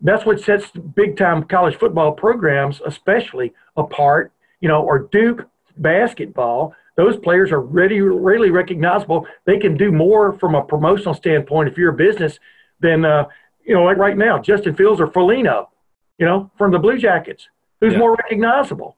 that's 0.00 0.24
what 0.24 0.40
sets 0.40 0.70
big 0.70 1.16
time 1.16 1.44
college 1.44 1.76
football 1.76 2.12
programs, 2.12 2.80
especially 2.84 3.52
apart. 3.76 4.32
You 4.60 4.68
know, 4.68 4.82
or 4.82 5.08
Duke 5.12 5.48
basketball. 5.76 6.74
Those 6.96 7.16
players 7.16 7.52
are 7.52 7.60
really, 7.60 8.00
really 8.00 8.50
recognizable. 8.50 9.26
They 9.44 9.58
can 9.58 9.76
do 9.76 9.92
more 9.92 10.32
from 10.38 10.56
a 10.56 10.64
promotional 10.64 11.14
standpoint 11.14 11.68
if 11.68 11.78
you're 11.78 11.92
a 11.92 11.96
business 11.96 12.40
than, 12.80 13.04
uh, 13.04 13.26
you 13.64 13.74
know, 13.74 13.84
like 13.84 13.98
right 13.98 14.16
now, 14.16 14.40
Justin 14.40 14.74
Fields 14.74 15.00
or 15.00 15.06
Foligno, 15.06 15.70
you 16.18 16.26
know, 16.26 16.50
from 16.58 16.72
the 16.72 16.78
Blue 16.78 16.98
Jackets. 16.98 17.48
Who's 17.80 17.92
yeah. 17.92 18.00
more 18.00 18.16
recognizable? 18.16 18.96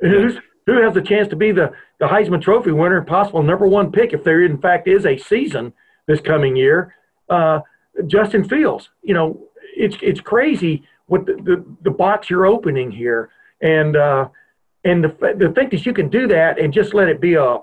Who's 0.00 0.38
who 0.66 0.82
has 0.82 0.94
the 0.94 1.02
chance 1.02 1.28
to 1.28 1.36
be 1.36 1.52
the, 1.52 1.72
the 1.98 2.06
Heisman 2.06 2.42
Trophy 2.42 2.72
winner 2.72 2.98
and 2.98 3.06
possible 3.06 3.42
number 3.42 3.66
one 3.66 3.92
pick 3.92 4.12
if 4.12 4.24
there 4.24 4.44
in 4.44 4.58
fact 4.58 4.88
is 4.88 5.06
a 5.06 5.16
season 5.16 5.72
this 6.06 6.20
coming 6.20 6.56
year? 6.56 6.94
Uh, 7.28 7.60
Justin 8.06 8.48
Fields. 8.48 8.90
You 9.02 9.14
know, 9.14 9.40
it's 9.76 9.96
it's 10.02 10.20
crazy 10.20 10.82
what 11.06 11.26
the, 11.26 11.34
the, 11.34 11.64
the 11.82 11.90
box 11.90 12.28
you're 12.28 12.46
opening 12.46 12.90
here, 12.90 13.30
and 13.60 13.96
uh, 13.96 14.28
and 14.84 15.04
the 15.04 15.08
the 15.38 15.52
thing 15.54 15.68
that 15.70 15.86
you 15.86 15.92
can 15.92 16.08
do 16.08 16.26
that 16.28 16.58
and 16.58 16.72
just 16.72 16.94
let 16.94 17.08
it 17.08 17.20
be 17.20 17.34
a 17.34 17.58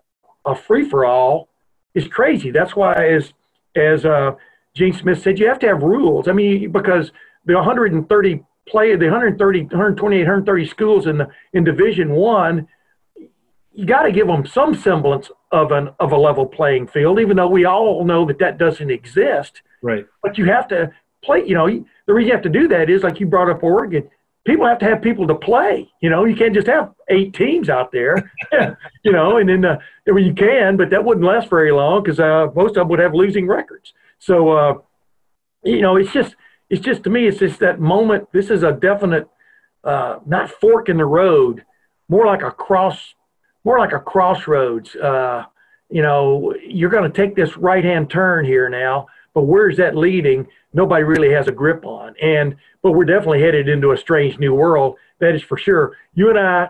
a 0.45 0.55
free 0.55 0.87
for 0.89 1.05
all 1.05 1.49
is 1.93 2.07
crazy. 2.07 2.51
That's 2.51 2.75
why 2.75 2.93
as 2.93 3.33
as 3.75 4.05
uh, 4.05 4.31
Gene 4.75 4.93
Smith 4.93 5.21
said, 5.21 5.39
you 5.39 5.47
have 5.47 5.59
to 5.59 5.67
have 5.67 5.83
rules. 5.83 6.27
I 6.27 6.31
mean, 6.31 6.71
because 6.71 7.11
the 7.45 7.55
130 7.55 8.43
play 8.67 8.95
the 8.95 9.05
130 9.05 9.63
128 9.63 10.19
130 10.19 10.65
schools 10.65 11.07
in 11.07 11.17
the 11.17 11.27
in 11.53 11.63
Division 11.63 12.11
One, 12.11 12.67
you 13.73 13.85
got 13.85 14.03
to 14.03 14.11
give 14.11 14.27
them 14.27 14.45
some 14.45 14.75
semblance 14.75 15.31
of 15.51 15.71
an 15.71 15.89
of 15.99 16.11
a 16.11 16.17
level 16.17 16.45
playing 16.45 16.87
field, 16.87 17.19
even 17.19 17.37
though 17.37 17.47
we 17.47 17.65
all 17.65 18.05
know 18.05 18.25
that 18.25 18.39
that 18.39 18.57
doesn't 18.57 18.91
exist. 18.91 19.61
Right. 19.81 20.05
But 20.21 20.37
you 20.37 20.45
have 20.45 20.67
to 20.69 20.91
play. 21.23 21.43
You 21.45 21.55
know, 21.55 21.85
the 22.05 22.13
reason 22.13 22.27
you 22.27 22.33
have 22.33 22.43
to 22.43 22.49
do 22.49 22.67
that 22.69 22.89
is 22.89 23.03
like 23.03 23.19
you 23.19 23.25
brought 23.25 23.49
up 23.49 23.63
Oregon. 23.63 24.09
People 24.45 24.67
have 24.67 24.79
to 24.79 24.85
have 24.85 25.01
people 25.01 25.25
to 25.27 25.35
play. 25.35 25.89
You 26.01 26.09
know, 26.09 26.25
you 26.25 26.35
can't 26.35 26.53
just 26.53 26.67
have 26.67 26.93
eight 27.07 27.33
teams 27.33 27.69
out 27.69 27.91
there. 27.91 28.31
you 29.03 29.11
know, 29.11 29.37
and 29.37 29.47
then 29.47 29.65
uh, 29.65 29.77
I 30.07 30.11
mean, 30.11 30.25
you 30.25 30.33
can, 30.33 30.77
but 30.77 30.89
that 30.89 31.03
wouldn't 31.03 31.25
last 31.25 31.49
very 31.49 31.71
long 31.71 32.03
because 32.03 32.19
uh, 32.19 32.47
most 32.55 32.71
of 32.71 32.75
them 32.75 32.89
would 32.89 32.99
have 32.99 33.13
losing 33.13 33.47
records. 33.47 33.93
So, 34.19 34.49
uh, 34.49 34.73
you 35.63 35.81
know, 35.81 35.95
it's 35.95 36.11
just 36.11 36.35
it's 36.69 36.83
just 36.83 37.03
to 37.03 37.09
me, 37.09 37.27
it's 37.27 37.39
just 37.39 37.59
that 37.59 37.79
moment. 37.79 38.31
This 38.33 38.49
is 38.49 38.63
a 38.63 38.71
definite 38.71 39.27
uh, 39.83 40.19
not 40.25 40.49
fork 40.49 40.89
in 40.89 40.97
the 40.97 41.05
road, 41.05 41.63
more 42.09 42.25
like 42.25 42.41
a 42.41 42.51
cross, 42.51 43.15
more 43.63 43.79
like 43.79 43.93
a 43.93 43.99
crossroads. 43.99 44.95
Uh, 44.95 45.45
you 45.89 46.01
know, 46.01 46.55
you're 46.65 46.89
going 46.89 47.09
to 47.09 47.15
take 47.15 47.35
this 47.35 47.55
right 47.57 47.83
hand 47.83 48.09
turn 48.09 48.45
here 48.45 48.69
now, 48.69 49.07
but 49.33 49.43
where's 49.43 49.77
that 49.77 49.95
leading? 49.95 50.47
nobody 50.73 51.03
really 51.03 51.31
has 51.31 51.47
a 51.47 51.51
grip 51.51 51.85
on. 51.85 52.15
And 52.21 52.55
but 52.81 52.91
we're 52.91 53.05
definitely 53.05 53.41
headed 53.41 53.69
into 53.69 53.91
a 53.91 53.97
strange 53.97 54.37
new 54.39 54.53
world. 54.53 54.97
That 55.19 55.35
is 55.35 55.41
for 55.41 55.57
sure. 55.57 55.95
You 56.15 56.29
and 56.29 56.39
I 56.39 56.69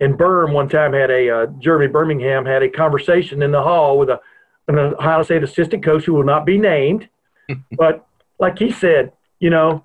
and 0.00 0.14
Berm 0.14 0.52
one 0.52 0.68
time 0.68 0.92
had 0.92 1.10
a 1.10 1.30
uh, 1.30 1.46
Jeremy 1.58 1.86
Birmingham 1.86 2.44
had 2.44 2.62
a 2.62 2.68
conversation 2.68 3.42
in 3.42 3.52
the 3.52 3.62
hall 3.62 3.98
with 3.98 4.10
a 4.10 4.20
an 4.68 4.78
Ohio 4.78 5.22
State 5.22 5.42
assistant 5.42 5.84
coach 5.84 6.04
who 6.04 6.14
will 6.14 6.24
not 6.24 6.46
be 6.46 6.56
named, 6.56 7.08
but 7.72 8.06
like 8.38 8.58
he 8.58 8.70
said, 8.70 9.12
you 9.40 9.50
know, 9.50 9.84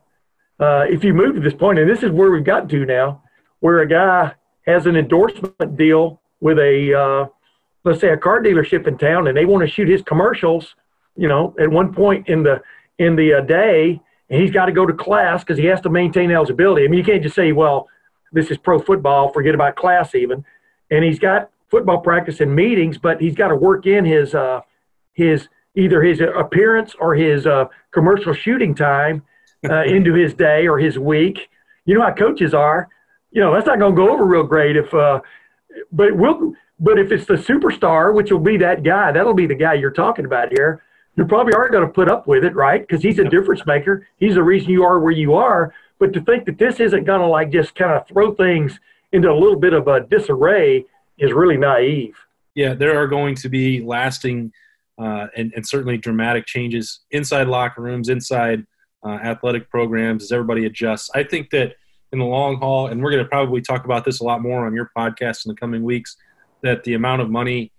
uh, 0.60 0.86
if 0.90 1.04
you 1.04 1.14
move 1.14 1.36
to 1.36 1.42
this 1.42 1.54
point, 1.54 1.80
and 1.80 1.90
this 1.90 2.04
is 2.04 2.12
where 2.12 2.32
we've 2.32 2.44
gotten 2.44 2.70
to 2.70 2.86
now, 2.86 3.24
where 3.60 3.80
a 3.80 3.88
guy 3.88 4.34
has 4.66 4.86
an 4.86 4.96
endorsement 4.96 5.78
deal 5.78 6.22
with 6.40 6.58
a 6.60 6.94
uh, 6.94 7.28
let's 7.84 8.02
say 8.02 8.10
a 8.10 8.18
car 8.18 8.42
dealership 8.42 8.88
in 8.88 8.98
town, 8.98 9.28
and 9.28 9.36
they 9.36 9.46
want 9.46 9.68
to 9.68 9.74
shoot 9.74 9.88
his 9.88 10.02
commercials, 10.02 10.76
you 11.16 11.28
know, 11.28 11.56
at 11.60 11.70
one 11.70 11.94
point 11.94 12.28
in 12.28 12.44
the 12.44 12.62
in 13.00 13.16
the 13.16 13.36
uh, 13.36 13.42
day, 13.42 14.02
and 14.30 14.42
he's 14.42 14.52
got 14.52 14.66
to 14.66 14.72
go 14.72 14.86
to 14.86 14.94
class 14.94 15.44
because 15.44 15.58
he 15.58 15.66
has 15.66 15.82
to 15.82 15.90
maintain 15.90 16.32
eligibility. 16.32 16.86
I 16.86 16.88
mean, 16.88 17.00
you 17.00 17.06
can't 17.06 17.24
just 17.24 17.36
say, 17.36 17.52
well, 17.52 17.88
this 18.34 18.52
is 18.52 18.58
pro 18.58 18.80
football, 18.80 19.32
forget 19.32 19.56
about 19.56 19.76
class 19.76 20.16
even. 20.16 20.44
And 20.92 21.04
he's 21.04 21.20
got 21.20 21.50
football 21.70 22.00
practice 22.00 22.40
and 22.40 22.54
meetings, 22.54 22.98
but 22.98 23.22
he's 23.22 23.36
got 23.36 23.50
to 23.50 23.56
work 23.56 23.86
in 23.86 24.06
his 24.06 24.36
uh, 24.36 24.62
his 25.14 25.48
either 25.76 26.02
his 26.02 26.22
appearance 26.22 26.96
or 27.00 27.16
his 27.16 27.46
uh, 27.46 27.66
commercial 27.92 28.34
shooting 28.34 28.76
time 28.76 29.24
uh, 29.70 29.84
into 29.86 30.14
his 30.14 30.34
day 30.34 30.68
or 30.68 30.78
his 30.78 30.98
week. 31.00 31.50
You 31.86 31.96
know 31.96 32.02
how 32.02 32.14
coaches 32.14 32.54
are. 32.54 32.90
You 33.32 33.42
know 33.42 33.54
that's 33.54 33.68
not 33.68 33.80
going 33.80 33.96
to 33.96 34.02
go 34.02 34.12
over 34.12 34.26
real 34.26 34.44
great 34.44 34.76
if. 34.76 34.94
Uh, 34.94 35.22
but 35.92 36.16
we'll. 36.16 36.54
But 36.80 37.00
if 37.00 37.12
it's 37.12 37.26
the 37.26 37.34
superstar, 37.34 38.14
which 38.14 38.32
will 38.32 38.40
be 38.40 38.58
that 38.58 38.84
guy, 38.84 39.12
that'll 39.12 39.34
be 39.34 39.48
the 39.48 39.56
guy 39.56 39.74
you're 39.74 39.90
talking 39.90 40.26
about 40.26 40.50
here 40.52 40.84
you 41.18 41.26
probably 41.26 41.54
aren't 41.54 41.72
going 41.72 41.86
to 41.86 41.92
put 41.92 42.10
up 42.10 42.28
with 42.28 42.46
it, 42.46 42.56
right? 42.56 42.88
Because 42.88 43.02
he's 43.02 43.18
a 43.20 43.24
difference 43.24 43.66
maker. 43.66 44.08
He's 44.18 44.36
the 44.36 44.44
reason 44.44 44.70
you 44.70 44.84
are 44.84 45.00
where 45.00 45.12
you 45.12 45.34
are. 45.34 45.74
But 46.00 46.14
to 46.14 46.22
think 46.22 46.46
that 46.46 46.60
this 46.60 46.80
isn't 46.80 47.06
going 47.06 47.22
to 47.22 47.28
like 47.28 47.52
just 47.52 47.74
kind 47.74 47.92
of 47.92 48.08
throw 48.08 48.36
things 48.36 48.80
into 49.12 49.30
a 49.30 49.34
little 49.34 49.60
bit 49.60 49.74
of 49.74 49.88
a 49.88 50.02
disarray 50.02 50.86
is 51.18 51.34
really 51.34 51.58
naive. 51.58 52.16
Yeah, 52.54 52.76
there 52.76 53.02
are 53.02 53.08
going 53.08 53.34
to 53.36 53.50
be 53.50 53.82
lasting 53.82 54.54
uh, 55.00 55.28
and, 55.36 55.52
and, 55.56 55.68
certainly 55.68 55.96
dramatic 55.96 56.48
changes 56.48 57.02
inside 57.12 57.48
locker 57.48 57.84
rooms, 57.84 58.10
inside 58.10 58.66
uh, 59.06 59.10
athletic 59.10 59.70
programs 59.70 60.24
as 60.24 60.32
everybody 60.32 60.66
adjusts. 60.66 61.12
I 61.14 61.22
think 61.22 61.52
that 61.52 61.76
in 62.12 62.20
the 62.20 62.26
long 62.26 62.58
haul, 62.58 62.88
and 62.88 63.02
we're 63.02 63.12
going 63.12 63.24
to 63.24 63.30
probably 63.30 63.62
talk 63.62 63.86
about 63.86 64.06
this 64.06 64.20
a 64.20 64.24
lot 64.24 64.42
more 64.42 64.66
on 64.66 64.74
your 64.74 64.92
podcast 64.98 65.46
in 65.46 65.50
the 65.50 65.56
coming 65.56 65.84
weeks, 65.84 66.16
that 66.64 66.84
the 66.84 66.94
amount 66.94 67.22
of 67.22 67.30
money 67.30 67.72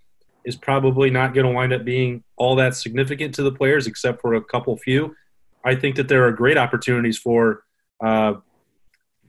is 0.44 0.56
probably 0.56 1.10
not 1.10 1.34
going 1.34 1.46
to 1.46 1.52
wind 1.52 1.72
up 1.72 1.84
being 1.84 2.22
all 2.36 2.54
that 2.56 2.74
significant 2.74 3.34
to 3.34 3.42
the 3.42 3.52
players, 3.52 3.86
except 3.86 4.20
for 4.20 4.34
a 4.34 4.42
couple 4.42 4.76
few. 4.76 5.14
I 5.64 5.74
think 5.74 5.96
that 5.96 6.08
there 6.08 6.26
are 6.26 6.32
great 6.32 6.56
opportunities 6.56 7.18
for, 7.18 7.64
uh, 8.02 8.34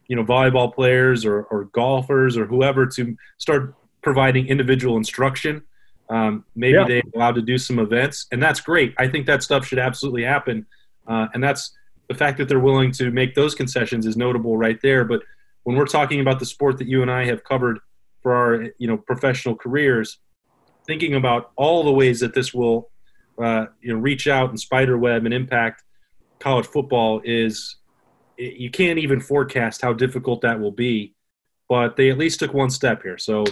you 0.08 0.16
know, 0.16 0.24
volleyball 0.24 0.74
players 0.74 1.26
or, 1.26 1.44
or, 1.44 1.66
golfers 1.66 2.38
or 2.38 2.46
whoever 2.46 2.86
to 2.86 3.18
start 3.38 3.76
providing 4.02 4.48
individual 4.48 4.98
instruction. 4.98 5.64
Um, 6.10 6.46
maybe 6.56 6.74
yeah. 6.74 6.86
they're 6.88 7.02
allowed 7.16 7.36
to 7.36 7.42
do 7.42 7.58
some 7.58 7.80
events, 7.80 8.28
and 8.32 8.42
that's 8.42 8.62
great. 8.62 8.94
I 8.98 9.08
think 9.08 9.26
that 9.28 9.44
stuff 9.44 9.66
should 9.66 9.80
absolutely 9.80 10.24
happen, 10.24 10.66
uh, 11.08 11.28
and 11.34 11.44
that's 11.44 11.78
the 12.10 12.16
fact 12.16 12.38
that 12.40 12.50
they're 12.50 12.60
willing 12.60 12.92
to 12.94 13.12
make 13.12 13.36
those 13.36 13.56
concessions 13.56 14.06
is 14.06 14.18
notable 14.18 14.58
right 14.58 14.82
there. 14.82 15.06
But 15.06 15.22
when 15.64 15.78
we're 15.78 15.86
talking 15.86 16.20
about 16.20 16.40
the 16.40 16.46
sport 16.46 16.78
that 16.80 16.88
you 16.88 17.02
and 17.02 17.10
I 17.10 17.26
have 17.26 17.44
covered 17.44 17.80
for 18.22 18.36
our, 18.36 18.64
you 18.78 18.88
know, 18.88 18.98
professional 18.98 19.56
careers, 19.56 20.20
thinking 20.90 21.14
about 21.14 21.52
all 21.56 21.84
the 21.84 21.92
ways 21.92 22.20
that 22.20 22.34
this 22.34 22.54
will 22.54 22.90
uh, 23.40 23.68
you 23.80 23.94
know 23.94 24.00
reach 24.00 24.28
out 24.28 24.50
and 24.50 24.60
spiderweb 24.60 25.24
and 25.24 25.34
impact 25.34 25.84
college 26.40 26.66
football 26.66 27.22
is 27.24 27.78
you 28.38 28.70
can't 28.72 29.00
even 29.00 29.20
forecast 29.20 29.82
how 29.82 29.94
difficult 29.94 30.42
that 30.42 30.60
will 30.60 30.72
be 30.72 31.14
but 31.68 31.96
they 31.96 32.10
at 32.10 32.18
least 32.18 32.40
took 32.40 32.54
one 32.54 32.70
step 32.70 33.02
here 33.04 33.18
so 33.18 33.44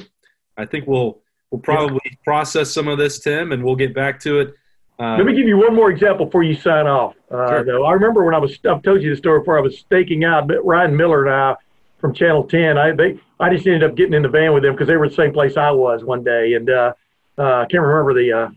i 0.57 0.65
think 0.65 0.87
we'll 0.87 1.21
we'll 1.51 1.61
probably 1.61 1.99
yeah. 2.05 2.11
process 2.23 2.71
some 2.71 2.87
of 2.87 2.97
this 2.97 3.19
tim 3.19 3.51
and 3.51 3.63
we'll 3.63 3.75
get 3.75 3.93
back 3.93 4.19
to 4.19 4.39
it 4.39 4.53
uh, 4.99 5.15
let 5.17 5.25
me 5.25 5.33
give 5.33 5.47
you 5.47 5.57
one 5.57 5.75
more 5.75 5.91
example 5.91 6.25
before 6.25 6.43
you 6.43 6.55
sign 6.55 6.87
off 6.87 7.15
uh, 7.31 7.49
sure. 7.49 7.63
though 7.65 7.85
i 7.85 7.93
remember 7.93 8.23
when 8.23 8.33
i 8.33 8.37
was 8.39 8.57
i've 8.69 8.81
told 8.81 9.01
you 9.01 9.09
the 9.09 9.15
story 9.15 9.39
before 9.39 9.57
i 9.57 9.61
was 9.61 9.77
staking 9.77 10.23
out 10.23 10.49
ryan 10.63 10.95
miller 10.95 11.25
and 11.25 11.33
i 11.33 11.55
from 11.99 12.13
channel 12.13 12.43
10 12.43 12.77
i 12.77 12.91
they 12.91 13.19
I 13.39 13.53
just 13.53 13.67
ended 13.67 13.83
up 13.83 13.95
getting 13.95 14.13
in 14.13 14.23
the 14.23 14.29
van 14.29 14.53
with 14.53 14.63
them 14.63 14.73
because 14.73 14.87
they 14.87 14.97
were 14.97 15.09
the 15.09 15.15
same 15.15 15.31
place 15.31 15.57
I 15.57 15.71
was 15.71 16.03
one 16.03 16.23
day, 16.23 16.53
and 16.53 16.69
uh, 16.69 16.93
uh, 17.37 17.43
I 17.43 17.65
can't 17.65 17.83
remember 17.83 18.13
the 18.13 18.31
uh, 18.31 18.49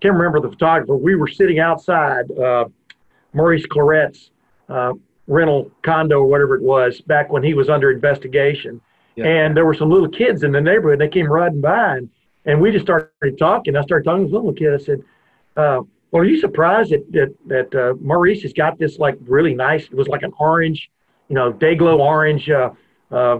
can't 0.00 0.14
remember 0.14 0.40
the 0.40 0.50
photographer. 0.50 0.96
We 0.96 1.14
were 1.14 1.28
sitting 1.28 1.58
outside 1.58 2.30
uh, 2.32 2.66
Maurice 3.32 3.64
Clarett's 3.66 4.30
uh, 4.68 4.92
rental 5.26 5.70
condo 5.82 6.18
or 6.20 6.26
whatever 6.26 6.56
it 6.56 6.62
was 6.62 7.00
back 7.00 7.30
when 7.30 7.42
he 7.42 7.54
was 7.54 7.70
under 7.70 7.90
investigation, 7.90 8.80
yeah. 9.16 9.26
and 9.26 9.56
there 9.56 9.64
were 9.64 9.74
some 9.74 9.90
little 9.90 10.08
kids 10.08 10.42
in 10.42 10.52
the 10.52 10.60
neighborhood. 10.60 10.98
They 10.98 11.08
came 11.08 11.26
riding 11.26 11.62
by, 11.62 11.96
and, 11.96 12.10
and 12.44 12.60
we 12.60 12.70
just 12.70 12.84
started 12.84 13.38
talking. 13.38 13.76
I 13.76 13.82
started 13.82 14.04
talking 14.04 14.26
to 14.26 14.30
the 14.30 14.36
little 14.36 14.52
kid. 14.52 14.74
I 14.74 14.78
said. 14.78 15.02
Uh, 15.56 15.82
well, 16.10 16.22
are 16.22 16.24
you 16.24 16.40
surprised 16.40 16.90
that 16.90 17.10
that, 17.12 17.34
that 17.46 17.74
uh, 17.74 17.94
Maurice 18.00 18.42
has 18.42 18.52
got 18.52 18.78
this 18.78 18.98
like 18.98 19.16
really 19.20 19.54
nice? 19.54 19.84
It 19.84 19.94
was 19.94 20.08
like 20.08 20.22
an 20.22 20.32
orange, 20.38 20.90
you 21.28 21.34
know, 21.34 21.52
day 21.52 21.74
glow 21.76 22.00
orange 22.00 22.48
uh, 22.50 22.70
uh, 23.10 23.38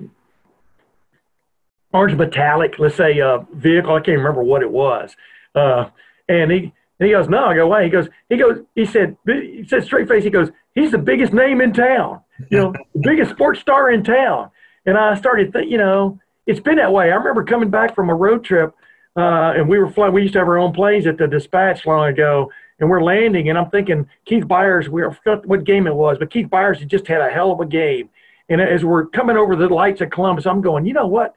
orange 1.92 2.16
metallic, 2.16 2.78
let's 2.78 2.96
say, 2.96 3.20
uh, 3.20 3.38
vehicle. 3.52 3.94
I 3.94 4.00
can't 4.00 4.18
remember 4.18 4.42
what 4.42 4.62
it 4.62 4.70
was. 4.70 5.14
Uh, 5.54 5.90
and 6.28 6.50
he 6.50 6.72
and 6.98 7.06
he 7.06 7.10
goes, 7.10 7.28
no. 7.28 7.46
I 7.46 7.54
go, 7.54 7.66
why? 7.66 7.84
He 7.84 7.90
goes, 7.90 8.08
he 8.28 8.36
goes, 8.36 8.58
he 8.74 8.84
said, 8.84 9.16
he 9.26 9.64
said 9.66 9.84
straight 9.84 10.06
face. 10.06 10.22
He 10.22 10.30
goes, 10.30 10.50
he's 10.74 10.92
the 10.92 10.98
biggest 10.98 11.32
name 11.32 11.60
in 11.60 11.72
town. 11.72 12.20
You 12.50 12.58
know, 12.58 12.72
the 12.94 13.00
biggest 13.02 13.30
sports 13.30 13.60
star 13.60 13.90
in 13.90 14.04
town. 14.04 14.50
And 14.86 14.96
I 14.96 15.14
started 15.14 15.52
thinking, 15.52 15.72
you 15.72 15.78
know, 15.78 16.20
it's 16.46 16.60
been 16.60 16.76
that 16.76 16.92
way. 16.92 17.10
I 17.10 17.14
remember 17.14 17.44
coming 17.44 17.70
back 17.70 17.94
from 17.94 18.10
a 18.10 18.14
road 18.14 18.44
trip, 18.44 18.74
uh, 19.16 19.52
and 19.56 19.68
we 19.68 19.78
were 19.78 19.90
flying. 19.90 20.12
We 20.12 20.22
used 20.22 20.34
to 20.34 20.38
have 20.40 20.48
our 20.48 20.58
own 20.58 20.72
planes 20.72 21.06
at 21.06 21.18
the 21.18 21.26
dispatch 21.26 21.86
long 21.86 22.08
ago, 22.08 22.50
and 22.78 22.88
we're 22.88 23.02
landing, 23.02 23.48
and 23.48 23.58
I'm 23.58 23.70
thinking 23.70 24.08
Keith 24.24 24.44
Byars. 24.44 24.88
We 24.88 25.02
forgot 25.02 25.46
what 25.46 25.64
game 25.64 25.86
it 25.86 25.94
was, 25.94 26.18
but 26.18 26.30
Keith 26.30 26.48
Byars 26.48 26.78
had 26.78 26.88
just 26.88 27.06
had 27.06 27.20
a 27.20 27.30
hell 27.30 27.52
of 27.52 27.60
a 27.60 27.66
game. 27.66 28.08
And 28.48 28.60
as 28.60 28.84
we're 28.84 29.06
coming 29.06 29.36
over 29.36 29.54
the 29.54 29.68
lights 29.68 30.00
of 30.00 30.10
Columbus, 30.10 30.46
I'm 30.46 30.60
going, 30.60 30.84
you 30.84 30.92
know 30.92 31.06
what? 31.06 31.36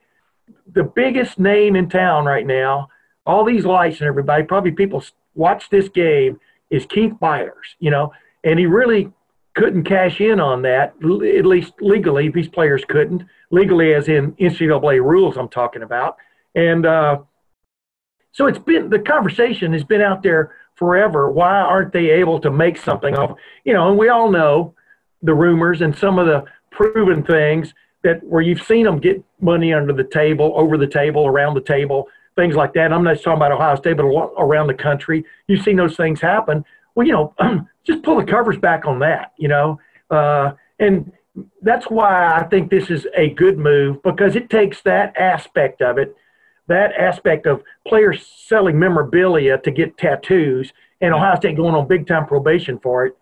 the 0.71 0.83
biggest 0.83 1.39
name 1.39 1.75
in 1.75 1.89
town 1.89 2.25
right 2.25 2.45
now, 2.45 2.89
all 3.25 3.45
these 3.45 3.65
lights 3.65 3.99
and 3.99 4.07
everybody, 4.07 4.43
probably 4.43 4.71
people 4.71 5.03
watch 5.35 5.69
this 5.69 5.89
game, 5.89 6.39
is 6.69 6.85
Keith 6.85 7.13
Byars, 7.21 7.75
you 7.79 7.91
know, 7.91 8.11
and 8.43 8.59
he 8.59 8.65
really 8.65 9.11
couldn't 9.55 9.83
cash 9.83 10.19
in 10.19 10.39
on 10.39 10.63
that, 10.63 10.95
at 11.03 11.45
least 11.45 11.73
legally. 11.79 12.29
These 12.29 12.47
players 12.47 12.83
couldn't. 12.87 13.23
Legally, 13.51 13.93
as 13.93 14.07
in 14.07 14.31
NCAA 14.33 15.03
rules, 15.03 15.37
I'm 15.37 15.49
talking 15.49 15.83
about. 15.83 16.17
And 16.55 16.85
uh, 16.87 17.19
so 18.33 18.47
it's 18.47 18.59
been, 18.59 18.89
the 18.89 18.99
conversation 18.99 19.71
has 19.73 19.83
been 19.83 20.01
out 20.01 20.21
there 20.23 20.55
forever. 20.75 21.31
Why 21.31 21.59
aren't 21.59 21.93
they 21.93 22.09
able 22.09 22.39
to 22.41 22.51
make 22.51 22.77
something 22.77 23.15
of, 23.15 23.37
you 23.63 23.73
know, 23.73 23.89
and 23.89 23.97
we 23.97 24.09
all 24.09 24.29
know 24.29 24.73
the 25.21 25.33
rumors 25.33 25.81
and 25.81 25.97
some 25.97 26.19
of 26.19 26.27
the 26.27 26.43
proven 26.71 27.23
things 27.23 27.73
that 28.03 28.21
where 28.23 28.41
you've 28.41 28.61
seen 28.61 28.85
them 28.85 28.99
get 28.99 29.23
money 29.39 29.73
under 29.73 29.93
the 29.93 30.03
table, 30.03 30.51
over 30.55 30.77
the 30.77 30.87
table, 30.87 31.25
around 31.25 31.53
the 31.53 31.61
table, 31.61 32.07
things 32.35 32.55
like 32.55 32.73
that. 32.73 32.91
I'm 32.91 33.03
not 33.03 33.17
talking 33.17 33.33
about 33.33 33.51
Ohio 33.51 33.75
State, 33.75 33.97
but 33.97 34.03
around 34.03 34.67
the 34.67 34.73
country. 34.73 35.23
You've 35.47 35.63
seen 35.63 35.77
those 35.77 35.95
things 35.95 36.19
happen. 36.19 36.65
Well, 36.95 37.07
you 37.07 37.13
know, 37.13 37.33
just 37.85 38.03
pull 38.03 38.17
the 38.17 38.25
covers 38.25 38.57
back 38.57 38.85
on 38.85 38.99
that, 38.99 39.33
you 39.37 39.47
know. 39.47 39.79
Uh, 40.09 40.53
and 40.79 41.11
that's 41.61 41.85
why 41.85 42.35
I 42.35 42.43
think 42.43 42.69
this 42.69 42.89
is 42.89 43.07
a 43.15 43.29
good 43.29 43.57
move 43.57 44.03
because 44.03 44.35
it 44.35 44.49
takes 44.49 44.81
that 44.81 45.15
aspect 45.17 45.81
of 45.81 45.97
it, 45.97 46.15
that 46.67 46.93
aspect 46.93 47.46
of 47.46 47.63
players 47.88 48.25
selling 48.48 48.79
memorabilia 48.79 49.58
to 49.60 49.72
get 49.72 49.98
tattoos 49.98 50.72
and 51.01 51.13
Ohio 51.13 51.36
State 51.36 51.58
going 51.58 51.75
on 51.75 51.88
big 51.88 52.08
time 52.08 52.25
probation 52.25 52.79
for 52.79 53.05
it. 53.05 53.17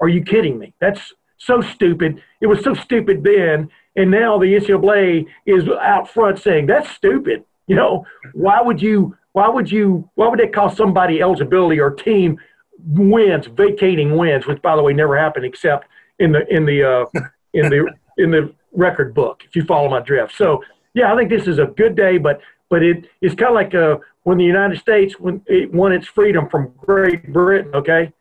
Are 0.00 0.08
you 0.08 0.22
kidding 0.22 0.58
me? 0.58 0.72
That's 0.80 1.12
so 1.36 1.60
stupid. 1.60 2.22
It 2.40 2.46
was 2.46 2.62
so 2.64 2.74
stupid 2.74 3.22
then, 3.22 3.70
and 3.94 4.10
now 4.10 4.38
the 4.38 4.46
NCAA 4.46 5.26
is 5.44 5.68
out 5.68 6.08
front 6.08 6.38
saying 6.38 6.66
that's 6.66 6.90
stupid. 6.90 7.44
You 7.66 7.76
know, 7.76 8.06
why 8.32 8.60
would 8.60 8.80
you? 8.80 9.16
Why 9.32 9.48
would 9.48 9.70
you? 9.70 10.08
Why 10.14 10.28
would 10.28 10.40
it 10.40 10.54
cost 10.54 10.76
somebody 10.76 11.20
eligibility 11.20 11.78
or 11.78 11.90
team 11.90 12.38
wins, 12.86 13.46
vacating 13.46 14.16
wins, 14.16 14.46
which 14.46 14.60
by 14.62 14.76
the 14.76 14.82
way 14.82 14.92
never 14.92 15.18
happened 15.18 15.44
except 15.44 15.86
in 16.18 16.32
the 16.32 16.46
in 16.54 16.64
the 16.64 16.82
uh, 16.82 17.04
in 17.54 17.68
the 17.68 17.92
in 18.18 18.30
the 18.30 18.52
record 18.72 19.14
book. 19.14 19.42
If 19.44 19.56
you 19.56 19.64
follow 19.64 19.88
my 19.88 20.00
drift, 20.00 20.34
so 20.36 20.62
yeah, 20.94 21.12
I 21.12 21.16
think 21.16 21.28
this 21.28 21.46
is 21.46 21.58
a 21.58 21.66
good 21.66 21.96
day, 21.96 22.16
but 22.16 22.40
but 22.68 22.82
it 22.82 23.08
it's 23.20 23.34
kind 23.34 23.50
of 23.50 23.54
like 23.54 23.74
uh, 23.74 23.98
when 24.22 24.38
the 24.38 24.44
United 24.44 24.78
States 24.78 25.14
when 25.18 25.42
it 25.46 25.72
won 25.72 25.92
its 25.92 26.06
freedom 26.06 26.48
from 26.48 26.72
Great 26.78 27.32
Britain. 27.32 27.72
Okay, 27.74 28.12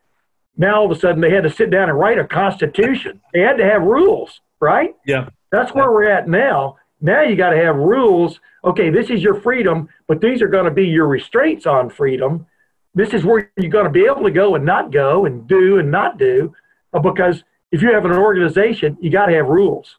now 0.57 0.77
all 0.77 0.91
of 0.91 0.97
a 0.97 0.99
sudden 0.99 1.21
they 1.21 1.31
had 1.31 1.43
to 1.43 1.49
sit 1.49 1.69
down 1.69 1.89
and 1.89 1.97
write 1.97 2.19
a 2.19 2.25
constitution. 2.25 3.21
They 3.33 3.41
had 3.41 3.57
to 3.57 3.65
have 3.65 3.81
rules, 3.81 4.41
right? 4.59 4.95
Yeah. 5.05 5.29
That's 5.51 5.73
where 5.73 5.91
we're 5.91 6.09
at 6.09 6.27
now. 6.27 6.77
Now 7.01 7.21
you 7.21 7.35
got 7.35 7.51
to 7.51 7.57
have 7.57 7.75
rules. 7.75 8.39
Okay, 8.63 8.89
this 8.89 9.09
is 9.09 9.21
your 9.21 9.39
freedom, 9.41 9.89
but 10.07 10.21
these 10.21 10.41
are 10.41 10.47
going 10.47 10.65
to 10.65 10.71
be 10.71 10.85
your 10.85 11.07
restraints 11.07 11.65
on 11.65 11.89
freedom. 11.89 12.45
This 12.93 13.13
is 13.13 13.23
where 13.23 13.51
you're 13.57 13.71
going 13.71 13.85
to 13.85 13.91
be 13.91 14.05
able 14.05 14.23
to 14.23 14.31
go 14.31 14.55
and 14.55 14.65
not 14.65 14.91
go 14.91 15.25
and 15.25 15.47
do 15.47 15.77
and 15.79 15.91
not 15.91 16.17
do, 16.17 16.53
uh, 16.93 16.99
because 16.99 17.43
if 17.71 17.81
you 17.81 17.93
have 17.93 18.05
an 18.05 18.13
organization, 18.13 18.97
you 19.01 19.09
got 19.09 19.25
to 19.25 19.33
have 19.33 19.47
rules. 19.47 19.97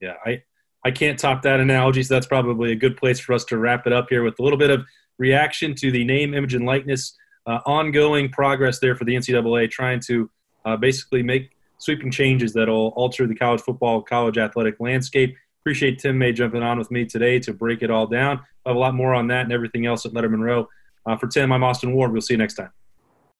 Yeah, 0.00 0.14
I 0.24 0.42
I 0.84 0.90
can't 0.90 1.18
top 1.18 1.42
that 1.42 1.60
analogy. 1.60 2.02
So 2.02 2.14
that's 2.14 2.26
probably 2.26 2.72
a 2.72 2.76
good 2.76 2.96
place 2.96 3.18
for 3.18 3.32
us 3.32 3.44
to 3.46 3.58
wrap 3.58 3.86
it 3.86 3.92
up 3.92 4.06
here 4.10 4.22
with 4.22 4.38
a 4.38 4.42
little 4.42 4.58
bit 4.58 4.70
of 4.70 4.84
reaction 5.18 5.74
to 5.76 5.90
the 5.90 6.04
name, 6.04 6.34
image, 6.34 6.54
and 6.54 6.66
likeness 6.66 7.16
uh, 7.46 7.60
ongoing 7.66 8.28
progress 8.30 8.78
there 8.78 8.94
for 8.94 9.04
the 9.04 9.14
NCAA, 9.14 9.70
trying 9.70 10.00
to 10.00 10.30
uh, 10.64 10.76
basically 10.76 11.22
make 11.22 11.50
sweeping 11.78 12.10
changes 12.10 12.52
that 12.54 12.68
will 12.68 12.88
alter 12.96 13.26
the 13.26 13.34
college 13.34 13.60
football, 13.60 14.02
college 14.02 14.38
athletic 14.38 14.76
landscape. 14.80 15.36
Appreciate 15.62 15.98
Tim 15.98 16.18
May 16.18 16.32
jumping 16.32 16.62
on 16.62 16.78
with 16.78 16.90
me 16.90 17.04
today 17.04 17.38
to 17.40 17.52
break 17.52 17.82
it 17.82 17.90
all 17.90 18.06
down. 18.06 18.40
I 18.64 18.70
have 18.70 18.76
a 18.76 18.78
lot 18.78 18.94
more 18.94 19.14
on 19.14 19.28
that 19.28 19.42
and 19.42 19.52
everything 19.52 19.86
else 19.86 20.04
at 20.06 20.12
Lettermen 20.12 20.40
Row. 20.40 20.68
Uh, 21.06 21.16
for 21.16 21.26
Tim, 21.26 21.52
I'm 21.52 21.64
Austin 21.64 21.92
Ward. 21.92 22.12
We'll 22.12 22.22
see 22.22 22.34
you 22.34 22.38
next 22.38 22.54
time. 22.54 22.70